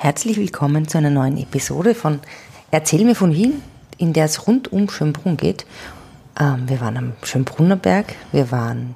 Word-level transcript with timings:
Herzlich 0.00 0.36
willkommen 0.36 0.86
zu 0.86 0.96
einer 0.96 1.10
neuen 1.10 1.36
Episode 1.38 1.92
von 1.92 2.20
Erzähl 2.70 3.04
mir 3.04 3.16
von 3.16 3.34
Wien, 3.34 3.60
in 3.96 4.12
der 4.12 4.26
es 4.26 4.46
rund 4.46 4.72
um 4.72 4.88
Schönbrunn 4.88 5.36
geht. 5.36 5.66
Ähm, 6.38 6.68
wir 6.68 6.80
waren 6.80 6.96
am 6.96 7.12
Schönbrunner 7.24 7.74
Berg, 7.74 8.14
wir 8.30 8.52
waren 8.52 8.94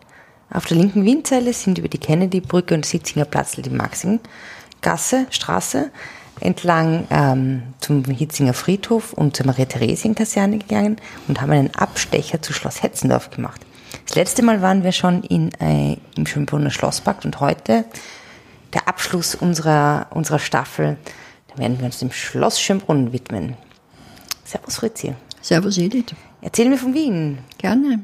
auf 0.48 0.66
der 0.66 0.76
linken 0.76 1.04
Wienzeile, 1.04 1.52
sind 1.54 1.78
über 1.78 1.88
die 1.88 1.98
Kennedy-Brücke 1.98 2.72
und 2.72 2.86
Sitzinger 2.86 3.24
Platz, 3.24 3.56
die 3.56 3.68
Maxing-Gasse, 3.68 5.26
Straße, 5.30 5.90
entlang 6.38 7.08
ähm, 7.10 7.64
zum 7.80 8.04
Hitzinger 8.04 8.54
Friedhof 8.54 9.12
und 9.12 9.36
zur 9.36 9.46
Maria-Theresien-Kaserne 9.46 10.58
gegangen 10.58 10.98
und 11.26 11.40
haben 11.40 11.50
einen 11.50 11.74
Abstecher 11.74 12.42
zu 12.42 12.52
Schloss 12.52 12.84
Hetzendorf 12.84 13.30
gemacht. 13.30 13.60
Das 14.06 14.14
letzte 14.14 14.44
Mal 14.44 14.62
waren 14.62 14.84
wir 14.84 14.92
schon 14.92 15.24
in, 15.24 15.50
äh, 15.60 15.96
im 16.16 16.26
Schönbrunner 16.26 16.70
Schlosspark 16.70 17.24
und 17.24 17.40
heute 17.40 17.86
der 18.74 18.88
Abschluss 18.88 19.34
unserer, 19.34 20.06
unserer 20.10 20.38
Staffel. 20.38 20.96
Da 21.48 21.58
werden 21.58 21.78
wir 21.78 21.86
uns 21.86 21.98
dem 21.98 22.12
Schloss 22.12 22.60
Schönbrunn 22.60 23.12
widmen. 23.12 23.56
Servus 24.44 24.76
Fritzi. 24.76 25.14
Servus 25.40 25.78
Edith. 25.78 26.14
Erzähl 26.40 26.68
mir 26.68 26.78
von 26.78 26.94
Wien. 26.94 27.38
Gerne. 27.58 28.00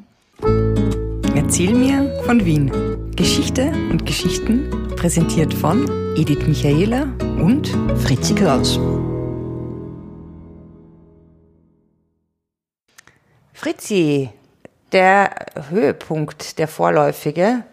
Erzähl 1.34 1.74
mir 1.74 2.22
von 2.24 2.44
Wien. 2.44 2.70
Geschichte 3.16 3.72
und 3.90 4.06
Geschichten 4.06 4.88
präsentiert 4.96 5.52
von 5.52 5.88
Edith 6.16 6.46
Michaela 6.46 7.04
und 7.42 7.68
Fritzi 7.96 8.34
Kraus. 8.34 8.78
Fritzi, 13.52 14.30
der 14.92 15.34
Höhepunkt, 15.70 16.58
der 16.58 16.68
vorläufige 16.68 17.64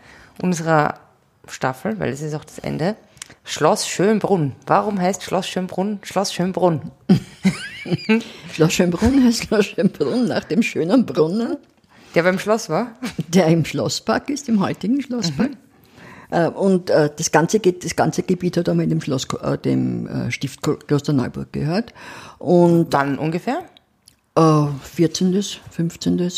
unserer 0.41 1.05
Staffel, 1.48 1.99
weil 1.99 2.12
es 2.12 2.22
ist 2.22 2.34
auch 2.34 2.45
das 2.45 2.59
Ende. 2.59 2.95
Schloss 3.44 3.88
Schönbrunn. 3.88 4.53
Warum 4.66 4.99
heißt 4.99 5.23
Schloss 5.23 5.48
Schönbrunn 5.48 5.99
Schloss 6.03 6.34
Schönbrunn? 6.34 6.91
Schloss 8.53 8.73
Schönbrunn 8.73 9.23
heißt 9.23 9.45
Schloss 9.45 9.66
Schönbrunn 9.67 10.28
nach 10.28 10.44
dem 10.44 10.61
schönen 10.61 11.06
Brunnen. 11.06 11.58
Der 12.14 12.23
beim 12.23 12.39
Schloss 12.39 12.69
war? 12.69 12.92
Der 13.28 13.47
im 13.47 13.66
Schlosspark 13.66 14.30
ist, 14.30 14.47
im 14.47 14.61
heutigen 14.61 15.02
Schlosspark. 15.02 15.52
Mhm. 16.31 16.47
Und 16.56 16.89
äh, 16.89 17.11
das, 17.16 17.31
ganze, 17.31 17.59
das 17.59 17.95
ganze 17.95 18.23
Gebiet 18.23 18.58
hat 18.58 18.67
einmal 18.67 18.88
dem, 18.88 19.00
Schloss, 19.02 19.28
äh, 19.41 19.58
dem 19.58 20.31
Stift 20.31 20.62
Kloster 20.62 21.14
Neuburg 21.14 21.53
gehört. 21.53 21.94
Und 22.39 22.88
Wann 22.91 23.19
ungefähr? 23.19 23.64
14., 24.36 25.41
15. 25.72 26.31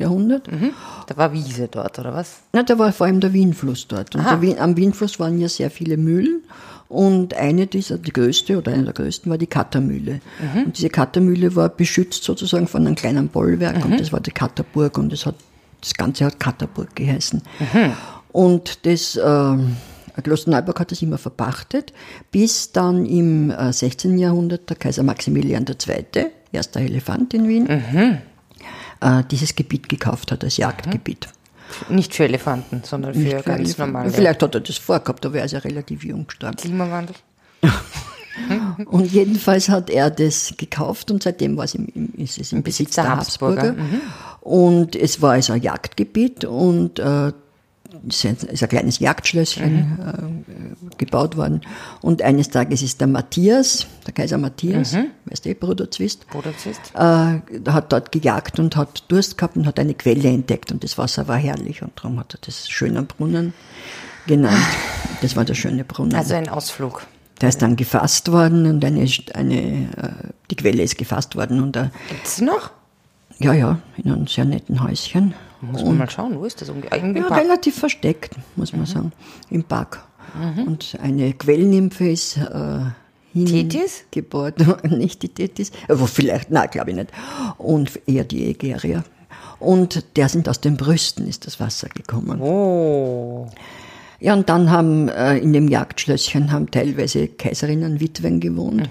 Jahrhundert. 0.00 0.50
Mhm. 0.50 0.70
Da 1.06 1.16
war 1.16 1.32
Wiese 1.32 1.68
dort, 1.68 1.98
oder 1.98 2.14
was? 2.14 2.38
Na, 2.52 2.62
da 2.62 2.78
war 2.78 2.92
vor 2.92 3.06
allem 3.06 3.20
der 3.20 3.32
Wienfluss 3.32 3.88
dort. 3.88 4.14
Und 4.14 4.24
Wien, 4.40 4.58
am 4.58 4.76
Wienfluss 4.76 5.18
waren 5.20 5.38
ja 5.38 5.48
sehr 5.48 5.70
viele 5.70 5.96
Mühlen. 5.96 6.42
Und 6.88 7.34
eine 7.34 7.66
dieser, 7.66 7.98
die 7.98 8.12
größte 8.12 8.56
oder 8.56 8.72
eine 8.72 8.84
der 8.84 8.94
größten 8.94 9.30
war 9.30 9.36
die 9.36 9.46
Kattermühle. 9.46 10.20
Mhm. 10.40 10.64
Und 10.64 10.78
diese 10.78 10.88
Kattermühle 10.88 11.54
war 11.54 11.68
beschützt 11.68 12.24
sozusagen 12.24 12.66
von 12.66 12.86
einem 12.86 12.94
kleinen 12.94 13.28
Bollwerk 13.28 13.84
mhm. 13.84 13.92
und 13.92 14.00
das 14.00 14.10
war 14.12 14.20
die 14.20 14.30
Katterburg 14.30 14.96
und 14.96 15.12
das, 15.12 15.26
hat, 15.26 15.34
das 15.82 15.94
Ganze 15.94 16.24
hat 16.24 16.40
Katterburg 16.40 16.96
geheißen. 16.96 17.42
Mhm. 17.58 17.92
Und 18.32 18.86
das, 18.86 19.16
äh, 19.16 19.56
Kloster 20.22 20.50
Neuburg 20.50 20.80
hat 20.80 20.90
das 20.90 21.02
immer 21.02 21.18
verpachtet, 21.18 21.92
bis 22.30 22.72
dann 22.72 23.04
im 23.04 23.50
äh, 23.50 23.72
16. 23.72 24.18
Jahrhundert 24.18 24.68
der 24.70 24.76
Kaiser 24.76 25.02
Maximilian 25.02 25.66
II., 25.66 26.26
erster 26.52 26.80
Elefant 26.80 27.34
in 27.34 27.48
Wien, 27.48 27.64
Mhm. 27.64 28.18
Äh, 29.00 29.22
dieses 29.30 29.54
Gebiet 29.54 29.88
gekauft 29.88 30.32
hat 30.32 30.44
als 30.44 30.56
Jagdgebiet. 30.56 31.28
Nicht 31.88 32.14
für 32.14 32.24
Elefanten, 32.24 32.82
sondern 32.84 33.14
für 33.14 33.20
Nicht 33.20 33.36
für 33.36 33.42
ganz 33.42 33.60
Elefanten. 33.60 33.92
normale 33.92 34.10
Vielleicht 34.10 34.42
hat 34.42 34.54
er 34.54 34.60
das 34.60 34.76
vorgehabt, 34.78 35.26
aber 35.26 35.38
er 35.38 35.44
ist 35.44 35.52
ja 35.52 35.58
relativ 35.58 36.04
jung 36.04 36.26
gestorben. 36.26 36.56
Klimawandel. 36.56 37.14
Und 38.86 39.12
jedenfalls 39.12 39.68
hat 39.68 39.90
er 39.90 40.10
das 40.10 40.54
gekauft 40.56 41.10
und 41.10 41.24
seitdem 41.24 41.56
war 41.56 41.64
es 41.64 41.74
im, 41.74 41.88
im, 41.94 42.12
ist 42.16 42.38
es 42.38 42.52
im 42.52 42.62
Besitz 42.62 42.94
der 42.94 43.08
Habsburger. 43.08 43.72
Mhm. 43.72 44.00
Und 44.40 44.94
es 44.94 45.20
war 45.20 45.32
also 45.32 45.54
ein 45.54 45.62
Jagdgebiet 45.62 46.44
und 46.44 47.00
äh, 47.00 47.32
es 48.08 48.24
ist 48.24 48.62
ein 48.62 48.68
kleines 48.68 48.98
Jagdschlösschen 48.98 49.98
äh, 50.90 50.96
gebaut 50.98 51.36
worden. 51.36 51.62
Und 52.02 52.22
eines 52.22 52.50
Tages 52.50 52.82
ist 52.82 53.00
der 53.00 53.08
Matthias, 53.08 53.86
der 54.06 54.12
Kaiser 54.14 54.38
Matthias, 54.38 54.96
weißt 55.24 55.46
du, 55.46 55.54
Bruder 55.54 55.90
Zwist, 55.90 56.28
Bruder 56.28 56.56
Zwist. 56.56 56.80
äh, 56.94 57.70
hat 57.70 57.92
dort 57.92 58.12
gejagt 58.12 58.58
und 58.58 58.76
hat 58.76 59.04
Durst 59.08 59.38
gehabt 59.38 59.56
und 59.56 59.66
hat 59.66 59.78
eine 59.78 59.94
Quelle 59.94 60.28
entdeckt 60.28 60.70
und 60.70 60.84
das 60.84 60.98
Wasser 60.98 61.28
war 61.28 61.36
herrlich 61.38 61.82
und 61.82 61.92
darum 61.96 62.18
hat 62.20 62.34
er 62.34 62.40
das 62.44 62.68
schöner 62.68 63.02
Brunnen 63.02 63.54
genannt. 64.26 64.58
Das 65.22 65.34
war 65.36 65.44
der 65.44 65.54
schöne 65.54 65.84
Brunnen. 65.84 66.14
Also 66.14 66.34
ein 66.34 66.48
Ausflug. 66.48 67.06
Der 67.40 67.48
ist 67.48 67.62
dann 67.62 67.76
gefasst 67.76 68.30
worden 68.32 68.66
und 68.66 68.84
eine, 68.84 69.08
eine, 69.34 69.56
äh, 69.56 70.28
die 70.50 70.56
Quelle 70.56 70.82
ist 70.82 70.98
gefasst 70.98 71.36
worden 71.36 71.62
und 71.62 71.76
äh, 71.76 71.88
Gibt's 72.08 72.36
sie 72.36 72.44
noch? 72.44 72.70
ja, 73.38 73.52
ja, 73.52 73.78
in 73.96 74.12
einem 74.12 74.26
sehr 74.26 74.44
netten 74.44 74.82
Häuschen. 74.82 75.34
Muss 75.60 75.84
man 75.84 75.98
mal 75.98 76.10
schauen, 76.10 76.38
wo 76.38 76.44
ist 76.44 76.60
das? 76.60 76.68
Irgendwie 76.68 77.18
Ja, 77.20 77.26
Park. 77.26 77.40
relativ 77.42 77.76
versteckt, 77.78 78.34
muss 78.56 78.72
man 78.72 78.86
sagen, 78.86 79.12
im 79.50 79.64
Park. 79.64 80.04
Und 80.66 80.96
eine 81.02 81.32
Quellnymphe 81.32 82.10
ist 82.10 82.36
äh, 82.36 82.80
Tethys? 83.34 84.04
hingebohrt, 84.12 84.58
nicht 84.90 85.22
die 85.22 85.28
Tethys, 85.30 85.72
aber 85.88 86.06
vielleicht, 86.06 86.50
nein, 86.50 86.68
glaube 86.70 86.90
ich 86.90 86.96
nicht, 86.96 87.10
und 87.56 87.98
eher 88.06 88.24
die 88.24 88.50
Egeria. 88.50 89.02
Und 89.58 90.04
der 90.16 90.28
sind 90.28 90.48
aus 90.48 90.60
den 90.60 90.76
Brüsten 90.76 91.26
ist 91.26 91.46
das 91.46 91.58
Wasser 91.58 91.88
gekommen. 91.88 92.40
Oh. 92.40 93.48
Ja, 94.20 94.34
und 94.34 94.48
dann 94.48 94.70
haben 94.70 95.08
äh, 95.08 95.38
in 95.38 95.52
dem 95.52 95.68
Jagdschlösschen 95.68 96.52
haben 96.52 96.70
teilweise 96.70 97.28
Kaiserinnen, 97.28 98.00
Witwen 98.00 98.38
gewohnt. 98.40 98.88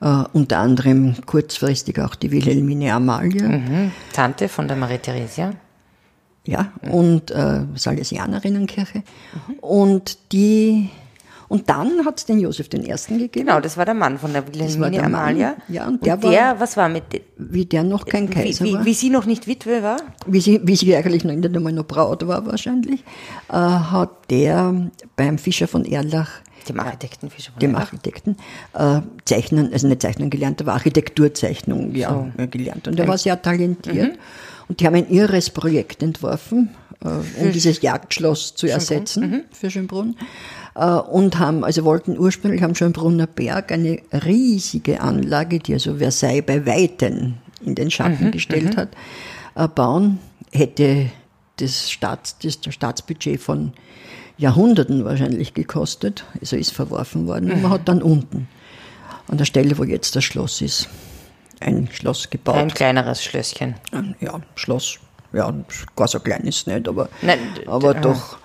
Äh, 0.00 0.24
unter 0.32 0.58
anderem 0.58 1.14
kurzfristig 1.26 1.98
auch 2.00 2.14
die 2.14 2.30
Wilhelmine 2.30 2.92
Amalie. 2.92 3.42
Mhm. 3.42 3.92
Tante 4.12 4.48
von 4.48 4.68
der 4.68 4.76
Maria 4.76 4.98
Theresia. 4.98 5.52
Ja, 6.46 6.72
und 6.90 7.30
äh, 7.30 7.62
Salesianerinnenkirche. 7.74 9.02
Und 9.60 10.18
die 10.32 10.90
und 11.54 11.70
dann 11.70 12.04
hat 12.04 12.18
es 12.18 12.24
den 12.26 12.40
Josef 12.40 12.66
I. 12.74 12.78
gegeben. 12.78 13.30
Genau, 13.46 13.60
das 13.60 13.76
war 13.76 13.84
der 13.84 13.94
Mann 13.94 14.18
von 14.18 14.32
der 14.32 14.44
Wilhelmine 14.48 14.90
der. 14.90 15.04
Amalia. 15.04 15.54
Ja, 15.68 15.86
und 15.86 15.94
und 15.94 16.06
der 16.06 16.16
der, 16.16 16.30
war- 16.30 16.60
was 16.60 16.76
war 16.76 16.88
mit 16.88 17.04
Wie 17.38 17.64
der 17.64 17.84
noch 17.84 18.06
kein 18.06 18.28
wie, 18.28 18.32
Kaiser 18.32 18.64
wie, 18.64 18.74
war. 18.74 18.84
wie 18.84 18.94
sie 18.94 19.08
noch 19.08 19.24
nicht 19.24 19.46
Witwe 19.46 19.80
war? 19.84 19.98
wie 20.26 20.40
sie, 20.40 20.60
wie 20.64 20.74
sie 20.74 20.96
eigentlich 20.96 21.22
noch 21.24 21.32
nicht 21.32 21.54
einmal 21.54 21.72
noch 21.72 21.86
Braut 21.86 22.26
war 22.26 22.44
wahrscheinlich, 22.44 23.04
äh, 23.50 23.52
hat 23.54 24.10
der 24.30 24.90
beim 25.14 25.38
Fischer 25.38 25.68
von 25.68 25.84
Erlach, 25.84 26.30
Dem 26.68 26.80
Architekten 26.80 27.30
Fischer 27.30 27.52
von 27.52 27.60
dem. 27.60 27.76
Architekten, 27.76 28.36
äh, 28.72 29.00
Zeichnen, 29.24 29.72
also 29.72 29.86
nicht 29.86 30.02
Zeichnen 30.02 30.30
gelernt, 30.30 30.60
aber 30.60 30.72
Architekturzeichnung 30.72 31.94
ja, 31.94 32.26
äh, 32.36 32.48
gelernt. 32.48 32.88
Und 32.88 32.98
er 32.98 33.06
war 33.06 33.16
sehr 33.18 33.40
talentiert. 33.40 34.18
Und 34.66 34.80
die 34.80 34.86
haben 34.86 34.96
ein 34.96 35.08
irres 35.10 35.50
Projekt 35.50 36.02
entworfen, 36.02 36.70
äh, 37.04 37.08
um 37.44 37.52
dieses 37.52 37.82
Jagdschloss 37.82 38.54
zu 38.56 38.66
ersetzen 38.66 39.44
für 39.52 39.70
Schönbrunn. 39.70 40.16
Äh, 40.74 40.86
und 40.86 41.38
haben, 41.38 41.64
also 41.64 41.84
wollten 41.84 42.18
ursprünglich 42.18 42.62
am 42.62 42.74
Schönbrunner 42.74 43.26
Berg 43.26 43.72
eine 43.72 44.00
riesige 44.12 45.00
Anlage, 45.00 45.58
die 45.58 45.74
also 45.74 45.96
Versailles 45.96 46.44
bei 46.44 46.66
Weitem 46.66 47.34
in 47.64 47.74
den 47.74 47.90
Schatten 47.90 48.30
gestellt 48.30 48.76
hat, 48.76 48.90
äh, 49.54 49.68
bauen. 49.68 50.18
Hätte 50.52 51.10
das, 51.56 51.90
Staats, 51.90 52.36
das 52.38 52.58
Staatsbudget 52.68 53.40
von 53.40 53.72
Jahrhunderten 54.36 55.04
wahrscheinlich 55.04 55.54
gekostet, 55.54 56.24
also 56.40 56.56
ist 56.56 56.72
verworfen 56.72 57.26
worden. 57.26 57.52
Und 57.52 57.62
man 57.62 57.70
hat 57.70 57.88
dann 57.88 58.02
unten, 58.02 58.48
an 59.28 59.38
der 59.38 59.44
Stelle, 59.44 59.78
wo 59.78 59.84
jetzt 59.84 60.16
das 60.16 60.24
Schloss 60.24 60.60
ist, 60.60 60.88
ein 61.60 61.88
Schloss 61.92 62.28
gebaut. 62.30 62.56
Ein 62.56 62.74
kleineres 62.74 63.22
Schlösschen. 63.22 63.76
Ja, 64.20 64.40
Schloss. 64.56 64.98
Ja, 65.32 65.52
gar 65.96 66.08
so 66.08 66.20
klein 66.20 66.42
ist 66.42 66.66
nicht, 66.66 66.86
aber, 66.86 67.08
Nein, 67.22 67.38
aber 67.66 67.94
doch. 67.94 68.38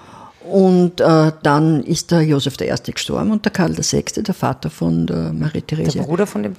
Und 0.44 1.02
äh, 1.02 1.32
dann 1.44 1.84
ist 1.84 2.12
der 2.12 2.22
Josef 2.22 2.56
I. 2.62 2.92
gestorben 2.92 3.32
und 3.32 3.46
der 3.46 3.52
Karl 3.52 3.78
VI., 3.78 4.04
der 4.24 4.34
Vater 4.34 4.70
von 4.70 5.06
der 5.08 5.34
Marie 5.34 5.62
Der 5.62 6.02
Bruder 6.04 6.26
von 6.28 6.44
dem. 6.44 6.56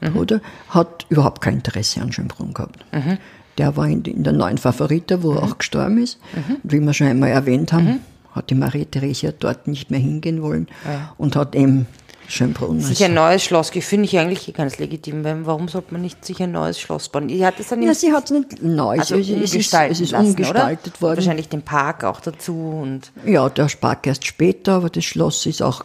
sein 0.00 0.12
Bruder, 0.12 0.40
hat 0.68 1.06
überhaupt 1.08 1.40
kein 1.40 1.54
Interesse 1.54 2.00
an 2.02 2.12
Schönbrunn 2.12 2.52
gehabt. 2.54 2.84
Mhm. 2.92 3.18
Der 3.56 3.76
war 3.76 3.88
in, 3.88 4.02
in 4.02 4.22
der 4.24 4.32
neuen 4.34 4.58
Favorite, 4.58 5.22
wo 5.22 5.32
er 5.32 5.42
auch 5.42 5.58
gestorben 5.58 5.98
ist. 5.98 6.18
Und 6.62 6.72
wie 6.72 6.80
wir 6.80 6.92
schon 6.92 7.06
einmal 7.08 7.30
erwähnt 7.30 7.72
haben, 7.72 7.84
Mhm. 7.86 8.00
hat 8.32 8.50
die 8.50 8.54
Marie 8.54 8.84
Therese 8.84 9.32
dort 9.36 9.66
nicht 9.66 9.90
mehr 9.90 9.98
hingehen 10.00 10.42
wollen 10.42 10.68
und 11.16 11.34
hat 11.34 11.54
eben 11.56 11.86
Schönbrunn 12.28 12.80
Sich 12.80 13.02
ein 13.02 13.14
neues 13.14 13.42
Schloss, 13.42 13.70
finde 13.70 14.04
ich 14.04 14.18
eigentlich 14.18 14.52
ganz 14.54 14.78
legitim. 14.78 15.24
weil 15.24 15.46
Warum 15.46 15.68
sollte 15.68 15.92
man 15.92 16.02
nicht 16.02 16.24
sich 16.24 16.42
ein 16.42 16.52
neues 16.52 16.78
Schloss 16.78 17.08
bauen? 17.08 17.28
Die 17.28 17.44
hat 17.44 17.58
es 17.58 17.68
dann 17.68 17.82
Ja, 17.82 17.94
sie 17.94 18.12
hat 18.12 18.26
es 18.26 18.30
nicht 18.30 18.62
neu, 18.62 18.98
also 18.98 19.16
es, 19.16 19.28
ist, 19.30 19.54
es, 19.54 20.00
ist, 20.00 20.12
lassen, 20.12 20.26
umgestaltet 20.26 20.94
oder? 20.94 21.00
worden. 21.00 21.16
Wahrscheinlich 21.16 21.48
den 21.48 21.62
Park 21.62 22.04
auch 22.04 22.20
dazu 22.20 22.80
und 22.82 23.12
Ja, 23.24 23.48
der 23.48 23.68
Spark 23.68 24.06
erst 24.06 24.26
später, 24.26 24.74
aber 24.74 24.90
das 24.90 25.04
Schloss 25.04 25.46
ist 25.46 25.62
auch 25.62 25.84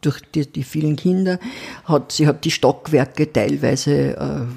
durch 0.00 0.20
die, 0.34 0.46
die, 0.46 0.64
vielen 0.64 0.96
Kinder 0.96 1.38
hat 1.84 2.12
sie 2.12 2.26
hat 2.26 2.44
die 2.44 2.50
Stockwerke 2.50 3.32
teilweise 3.32 4.16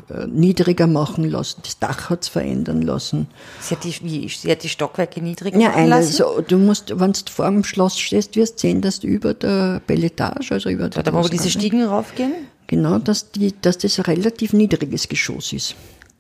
äh, 0.10 0.28
niedriger 0.28 0.88
machen 0.88 1.30
lassen, 1.30 1.62
das 1.64 1.80
Dach 1.80 2.10
hat 2.10 2.24
es 2.24 2.28
verändern 2.28 2.82
lassen. 2.82 3.28
Sie 3.62 3.76
hat 3.76 3.84
die, 3.84 3.94
wie, 4.02 4.28
sie 4.30 4.52
hat 4.52 4.64
die 4.64 4.70
Stockwerke 4.70 5.22
niedriger 5.22 5.60
ja, 5.60 5.70
machen 5.70 5.88
lassen? 5.88 6.12
So, 6.14 6.42
du 6.42 6.58
musst, 6.58 7.00
wenn 7.00 7.14
du 7.14 7.20
vor 7.32 7.46
dem 7.46 7.64
Schloss 7.64 8.00
stehst, 8.00 8.36
wirst 8.36 8.56
du 8.56 8.60
sehen, 8.60 8.82
dass 8.82 9.00
du 9.00 9.08
über 9.08 9.34
der 9.34 9.82
Belletage, 9.86 10.52
also 10.52 10.70
über 10.70 10.90
der 10.90 11.04
Da, 11.04 11.14
wo 11.14 11.28
diese 11.28 11.50
Stiegen 11.50 11.84
raufgehen? 11.84 12.34
Genau, 12.68 13.00
dass, 13.00 13.32
die, 13.32 13.54
dass 13.62 13.78
das 13.78 13.98
ein 14.00 14.06
relativ 14.06 14.54
niedriges 14.54 15.08
Geschoss 15.08 15.54
ist. 15.54 15.76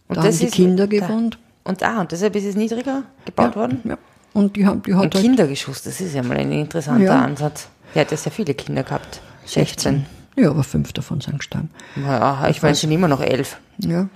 Und 0.07 0.17
da 0.17 0.23
haben 0.23 0.37
die 0.37 0.47
Kinder 0.47 0.87
gewohnt. 0.87 1.37
Und, 1.63 1.83
ah, 1.83 2.01
und 2.01 2.11
deshalb 2.11 2.35
ist 2.35 2.45
es 2.45 2.55
niedriger 2.55 3.03
gebaut 3.25 3.51
ja, 3.51 3.55
worden? 3.55 3.81
Ja. 3.83 3.97
Und 4.33 4.55
die, 4.55 4.65
haben, 4.65 4.81
die 4.83 4.93
hat 4.93 5.03
ein 5.03 5.11
halt 5.11 5.23
Kindergeschoss, 5.23 5.83
das 5.83 6.01
ist 6.01 6.13
ja 6.13 6.23
mal 6.23 6.37
ein 6.37 6.51
interessanter 6.51 7.03
ja. 7.03 7.21
Ansatz. 7.21 7.67
Die 7.93 7.99
hat 7.99 8.11
ja 8.11 8.17
sehr 8.17 8.31
viele 8.31 8.53
Kinder 8.53 8.83
gehabt. 8.83 9.21
16. 9.45 10.05
Ja, 10.35 10.51
aber 10.51 10.63
fünf 10.63 10.93
davon 10.93 11.21
sind 11.21 11.39
gestorben. 11.39 11.69
Ja, 11.95 12.47
ich 12.47 12.61
meine, 12.61 12.73
es 12.73 12.81
sind 12.81 12.91
immer 12.91 13.07
noch 13.07 13.21
elf. 13.21 13.57
Ja. 13.79 14.07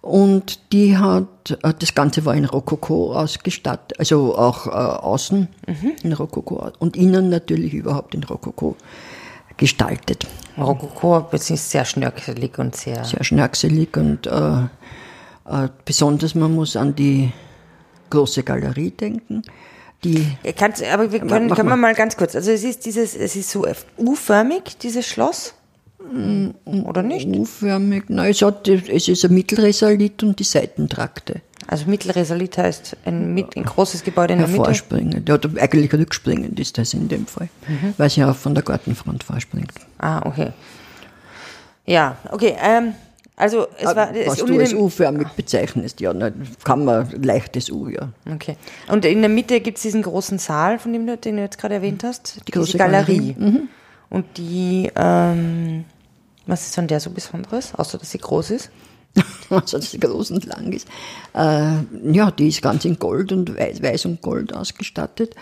Und 0.00 0.72
die 0.72 0.96
hat, 0.96 1.58
äh, 1.62 1.74
das 1.76 1.94
Ganze 1.94 2.24
war 2.24 2.34
in 2.34 2.44
Rokoko 2.44 3.14
ausgestattet, 3.14 3.98
also 3.98 4.36
auch 4.36 4.66
äh, 4.66 4.70
außen 4.70 5.48
mhm. 5.66 5.92
in 6.02 6.12
Rokoko 6.12 6.70
und 6.78 6.96
innen 6.96 7.28
natürlich 7.30 7.74
überhaupt 7.74 8.14
in 8.14 8.22
Rokoko 8.22 8.76
gestaltet. 9.56 10.26
Rokoko 10.56 11.26
ist 11.32 11.70
sehr 11.70 11.84
schnörkelig 11.84 12.58
und 12.58 12.76
sehr. 12.76 13.04
Sehr 13.04 13.24
schnörkelig 13.24 13.96
und 13.96 14.26
äh, 14.28 14.60
äh, 15.48 15.68
besonders 15.84 16.34
man 16.34 16.54
muss 16.54 16.76
an 16.76 16.94
die 16.94 17.32
große 18.10 18.44
Galerie 18.44 18.92
denken. 18.92 19.42
Die, 20.04 20.26
Kannst, 20.56 20.82
aber 20.84 21.10
wir 21.10 21.20
können, 21.20 21.50
können 21.50 21.68
wir 21.68 21.76
mal 21.76 21.94
ganz 21.94 22.16
kurz. 22.16 22.36
Also 22.36 22.52
es 22.52 22.62
ist 22.62 22.86
dieses, 22.86 23.16
es 23.16 23.34
ist 23.34 23.50
so 23.50 23.66
U-förmig, 23.96 24.78
dieses 24.78 25.06
Schloss. 25.06 25.54
Mm, 26.12 26.50
Oder 26.84 27.02
nicht? 27.02 27.26
U-förmig. 27.26 28.04
Nein, 28.08 28.30
es, 28.30 28.42
hat, 28.42 28.68
es 28.68 29.08
ist 29.08 29.24
ein 29.24 29.34
Mittelresalit 29.34 30.22
und 30.22 30.38
die 30.38 30.44
Seitentrakte. 30.44 31.42
Also 31.66 31.86
Mittelresalit 31.86 32.56
heißt 32.56 32.96
ein, 33.04 33.36
ein 33.36 33.64
großes 33.64 34.04
Gebäude 34.04 34.34
in 34.34 34.38
der 34.38 34.48
Mitte? 34.48 34.64
Vorspringend. 34.64 35.28
Ja, 35.28 35.38
eigentlich 35.60 35.92
rückspringend 35.92 36.58
ist 36.60 36.78
das 36.78 36.94
in 36.94 37.08
dem 37.08 37.26
Fall. 37.26 37.48
Mhm. 37.66 37.94
Weil 37.98 38.08
sie 38.08 38.24
auch 38.24 38.36
von 38.36 38.54
der 38.54 38.62
Gartenfront 38.62 39.24
vorspringt. 39.24 39.72
Ah, 39.98 40.24
okay. 40.24 40.52
Ja, 41.84 42.16
okay. 42.30 42.56
Ähm, 42.62 42.94
also 43.38 43.68
es 43.78 43.94
war, 43.94 44.14
es 44.14 44.26
Was 44.26 44.38
du 44.38 44.58
als 44.58 44.74
U-förmig 44.74 45.28
bezeichnest, 45.36 46.00
ja, 46.00 46.12
ne, 46.12 46.32
kann 46.64 46.84
man 46.84 47.08
leichtes 47.22 47.70
U, 47.70 47.86
ja. 47.86 48.08
Okay. 48.34 48.56
Und 48.88 49.04
in 49.04 49.20
der 49.20 49.28
Mitte 49.28 49.60
gibt 49.60 49.78
es 49.78 49.82
diesen 49.82 50.02
großen 50.02 50.38
Saal, 50.38 50.80
von 50.80 50.92
dem 50.92 51.06
du, 51.06 51.16
den 51.16 51.36
du 51.36 51.42
jetzt 51.42 51.56
gerade 51.56 51.74
erwähnt 51.74 52.02
hast, 52.02 52.40
die 52.48 52.50
große 52.50 52.76
Galerie. 52.76 53.34
Galerie. 53.34 53.36
Mhm. 53.38 53.68
Und 54.10 54.26
die, 54.38 54.90
ähm, 54.96 55.84
was 56.46 56.66
ist 56.66 56.78
an 56.80 56.88
der 56.88 56.98
so 56.98 57.10
Besonderes, 57.10 57.74
außer 57.76 57.96
dass 57.98 58.10
sie 58.10 58.18
groß 58.18 58.50
ist? 58.50 58.70
also 59.50 59.78
dass 59.78 59.90
sie 59.90 60.00
groß 60.00 60.30
und 60.32 60.46
lang 60.46 60.72
ist. 60.72 60.88
Äh, 61.34 61.72
ja, 62.12 62.30
die 62.30 62.48
ist 62.48 62.62
ganz 62.62 62.84
in 62.84 62.98
Gold 62.98 63.32
und 63.32 63.56
Weiß, 63.56 63.82
Weiß 63.82 64.04
und 64.06 64.22
Gold 64.22 64.54
ausgestattet. 64.54 65.34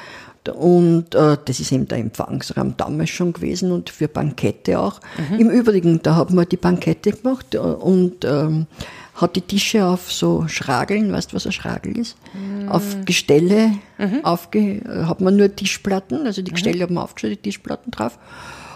Und 0.54 1.14
äh, 1.14 1.36
das 1.44 1.60
ist 1.60 1.72
eben 1.72 1.88
der 1.88 1.98
Empfangsraum 1.98 2.76
damals 2.76 3.10
schon 3.10 3.32
gewesen 3.32 3.72
und 3.72 3.90
für 3.90 4.08
Bankette 4.08 4.78
auch. 4.78 5.00
Mhm. 5.30 5.38
Im 5.40 5.50
Übrigen, 5.50 6.00
da 6.02 6.14
haben 6.14 6.36
wir 6.36 6.44
die 6.44 6.56
Bankette 6.56 7.12
gemacht 7.12 7.54
äh, 7.54 7.58
und 7.58 8.24
ähm, 8.24 8.66
hat 9.14 9.34
die 9.34 9.40
Tische 9.40 9.84
auf 9.84 10.12
so 10.12 10.46
Schrageln, 10.46 11.12
weißt 11.12 11.32
du, 11.32 11.36
was 11.36 11.46
ein 11.46 11.52
Schragel 11.52 11.98
ist? 11.98 12.16
Mhm. 12.34 12.68
Auf 12.68 12.84
Gestelle 13.04 13.72
mhm. 13.98 14.24
aufge, 14.24 14.58
äh, 14.58 15.04
hat 15.04 15.20
man 15.20 15.36
nur 15.36 15.54
Tischplatten, 15.54 16.26
also 16.26 16.42
die 16.42 16.50
mhm. 16.50 16.54
Gestelle 16.54 16.82
haben 16.82 16.94
wir 16.94 17.02
aufgestellt, 17.02 17.40
die 17.40 17.50
Tischplatten 17.50 17.90
drauf. 17.90 18.18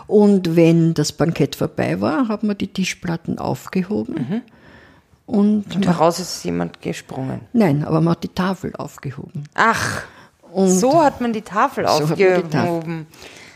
Und 0.07 0.57
wenn 0.57 0.95
das 0.95 1.13
Bankett 1.13 1.55
vorbei 1.55 2.01
war, 2.01 2.27
hat 2.27 2.43
man 2.43 2.59
die 2.59 2.67
Tischplatten 2.67 3.39
aufgehoben. 3.39 4.43
Und, 5.31 5.77
und 5.77 5.87
heraus 5.87 6.19
ist 6.19 6.45
jemand 6.45 6.83
gesprungen. 6.83 7.43
Nein, 7.53 7.85
aber 7.85 8.01
man 8.01 8.13
hat 8.13 8.25
die 8.25 8.35
Tafel 8.35 8.75
aufgehoben. 8.77 9.45
Ach. 9.55 10.03
Und 10.53 10.71
so 10.71 11.03
hat 11.03 11.21
man 11.21 11.33
die 11.33 11.43
Tafel 11.43 11.87
so 11.87 11.93
aufgehoben. 11.93 13.07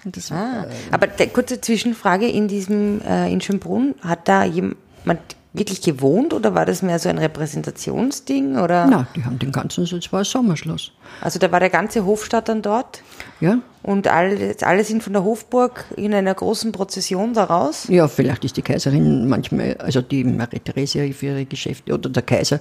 Das, 0.04 0.30
ah, 0.30 0.66
aber 0.92 1.08
der, 1.08 1.28
kurze 1.28 1.60
Zwischenfrage 1.60 2.28
in 2.28 2.46
diesem 2.46 3.00
äh, 3.02 3.32
in 3.32 3.40
Schönbrunn, 3.40 3.94
hat 4.02 4.28
da 4.28 4.44
jemand 4.44 5.18
wirklich 5.54 5.80
gewohnt 5.80 6.34
oder 6.34 6.54
war 6.54 6.66
das 6.66 6.82
mehr 6.82 6.98
so 6.98 7.08
ein 7.08 7.16
Repräsentationsding 7.16 8.58
oder? 8.58 8.86
Na, 8.86 9.06
die 9.14 9.24
haben 9.24 9.38
den 9.38 9.52
ganzen, 9.52 9.84
es 9.84 10.12
war 10.12 10.20
ein 10.20 10.24
Sommerschloss. 10.24 10.90
Also 11.20 11.38
da 11.38 11.50
war 11.52 11.60
der 11.60 11.70
ganze 11.70 12.04
Hofstaat 12.04 12.48
dann 12.48 12.60
dort? 12.60 13.02
Ja. 13.40 13.60
Und 13.84 14.08
alle, 14.08 14.56
alle 14.62 14.82
sind 14.82 15.04
von 15.04 15.12
der 15.12 15.22
Hofburg 15.22 15.84
in 15.96 16.12
einer 16.12 16.34
großen 16.34 16.72
Prozession 16.72 17.34
daraus? 17.34 17.86
Ja, 17.88 18.08
vielleicht 18.08 18.44
ist 18.44 18.56
die 18.56 18.62
Kaiserin 18.62 19.28
manchmal, 19.28 19.76
also 19.76 20.02
die 20.02 20.24
Marie 20.24 20.58
Theresia 20.58 21.12
für 21.12 21.26
ihre 21.26 21.44
Geschäfte 21.44 21.94
oder 21.94 22.10
der 22.10 22.24
Kaiser 22.24 22.58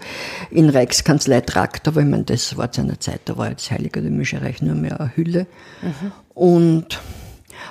in 0.52 0.70
Reichskanzlei 0.70 1.42
tragt, 1.42 1.88
aber 1.88 2.02
ich 2.02 2.08
meine, 2.08 2.26
das 2.26 2.56
war 2.58 2.72
zu 2.72 2.82
einer 2.82 3.00
Zeit, 3.00 3.22
da 3.26 3.38
war 3.38 3.50
das 3.50 3.72
Heilige 3.72 4.04
Römische 4.04 4.40
Reich 4.40 4.62
nur 4.62 4.76
mehr 4.76 5.00
eine 5.00 5.16
Hülle. 5.16 5.48
Mhm. 5.82 6.12
Und 6.36 7.02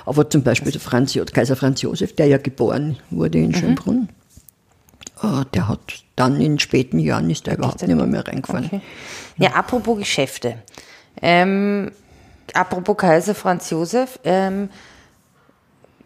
aber 0.05 0.29
zum 0.29 0.43
Beispiel 0.43 0.71
der 0.71 0.81
Franz, 0.81 1.17
Kaiser 1.31 1.55
Franz 1.55 1.81
Josef, 1.81 2.13
der 2.13 2.27
ja 2.27 2.37
geboren 2.37 2.97
wurde 3.09 3.37
in 3.37 3.49
mhm. 3.49 3.55
Schönbrunn, 3.55 3.95
mhm 3.95 4.22
der 5.53 5.69
hat 5.69 6.03
dann 6.15 6.39
in 6.39 6.59
späten 6.59 6.99
Jahren 6.99 7.29
ist 7.29 7.47
er 7.47 7.57
überhaupt 7.57 7.81
nicht 7.81 7.95
mehr, 7.95 8.05
mehr 8.05 8.27
reingefahren. 8.27 8.65
Okay. 8.65 8.81
Ja, 9.37 9.51
apropos 9.51 9.97
Geschäfte. 9.97 10.59
Ähm, 11.21 11.91
apropos 12.53 12.97
Kaiser 12.97 13.33
Franz 13.33 13.69
Josef, 13.69 14.19
ähm, 14.23 14.69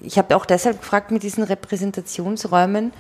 ich 0.02 0.18
habe 0.18 0.36
auch 0.36 0.46
deshalb 0.46 0.82
gefragt 0.82 1.12
mit 1.12 1.24
diesen 1.24 1.44
Repräsentationsräumen, 1.44 2.94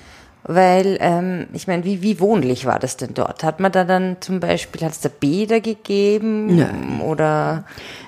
weil, 0.48 0.98
ähm, 1.02 1.48
ich 1.54 1.68
meine, 1.68 1.84
wie, 1.84 2.02
wie 2.02 2.20
wohnlich 2.20 2.66
war 2.66 2.80
das 2.80 2.96
denn 2.96 3.14
dort? 3.14 3.44
Hat 3.44 3.60
man 3.60 3.72
da 3.72 3.84
dann 3.84 4.18
zum 4.22 4.40
Beispiel, 4.40 4.82
hat 4.82 4.94
es 4.94 5.02
da 5.02 5.10
Bäder 5.10 5.60
gegeben? 5.60 6.56
Nein. 6.56 7.02
Oder 7.02 7.66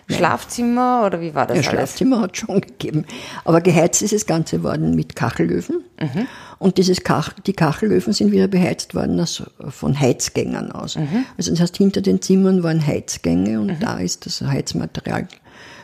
Nein. 0.07 0.17
Schlafzimmer? 0.17 1.03
Oder 1.05 1.19
wie 1.19 1.35
war 1.35 1.45
das 1.45 1.57
ja, 1.57 1.63
alles? 1.63 1.71
Schlafzimmer 1.71 2.21
hat 2.21 2.31
es 2.33 2.39
schon 2.39 2.61
gegeben. 2.61 3.05
Aber 3.43 3.59
geheizt 3.59 4.01
ist 4.01 4.13
das 4.13 4.25
Ganze 4.25 4.63
worden 4.63 4.95
mit 4.95 5.17
Kachelöfen. 5.17 5.83
Mhm. 5.99 6.27
Und 6.59 6.77
dieses 6.77 7.03
Kach, 7.03 7.33
die 7.45 7.53
Kachelöfen 7.53 8.13
sind 8.13 8.31
wieder 8.31 8.47
beheizt 8.47 8.95
worden 8.95 9.19
aus, 9.19 9.43
von 9.69 9.99
Heizgängern 9.99 10.71
aus. 10.71 10.95
Mhm. 10.95 11.25
Also 11.37 11.51
das 11.51 11.59
heißt, 11.59 11.77
hinter 11.77 12.01
den 12.01 12.21
Zimmern 12.21 12.63
waren 12.63 12.85
Heizgänge 12.85 13.59
und 13.59 13.67
mhm. 13.67 13.79
da 13.81 13.97
ist 13.97 14.25
das 14.25 14.41
Heizmaterial 14.41 15.27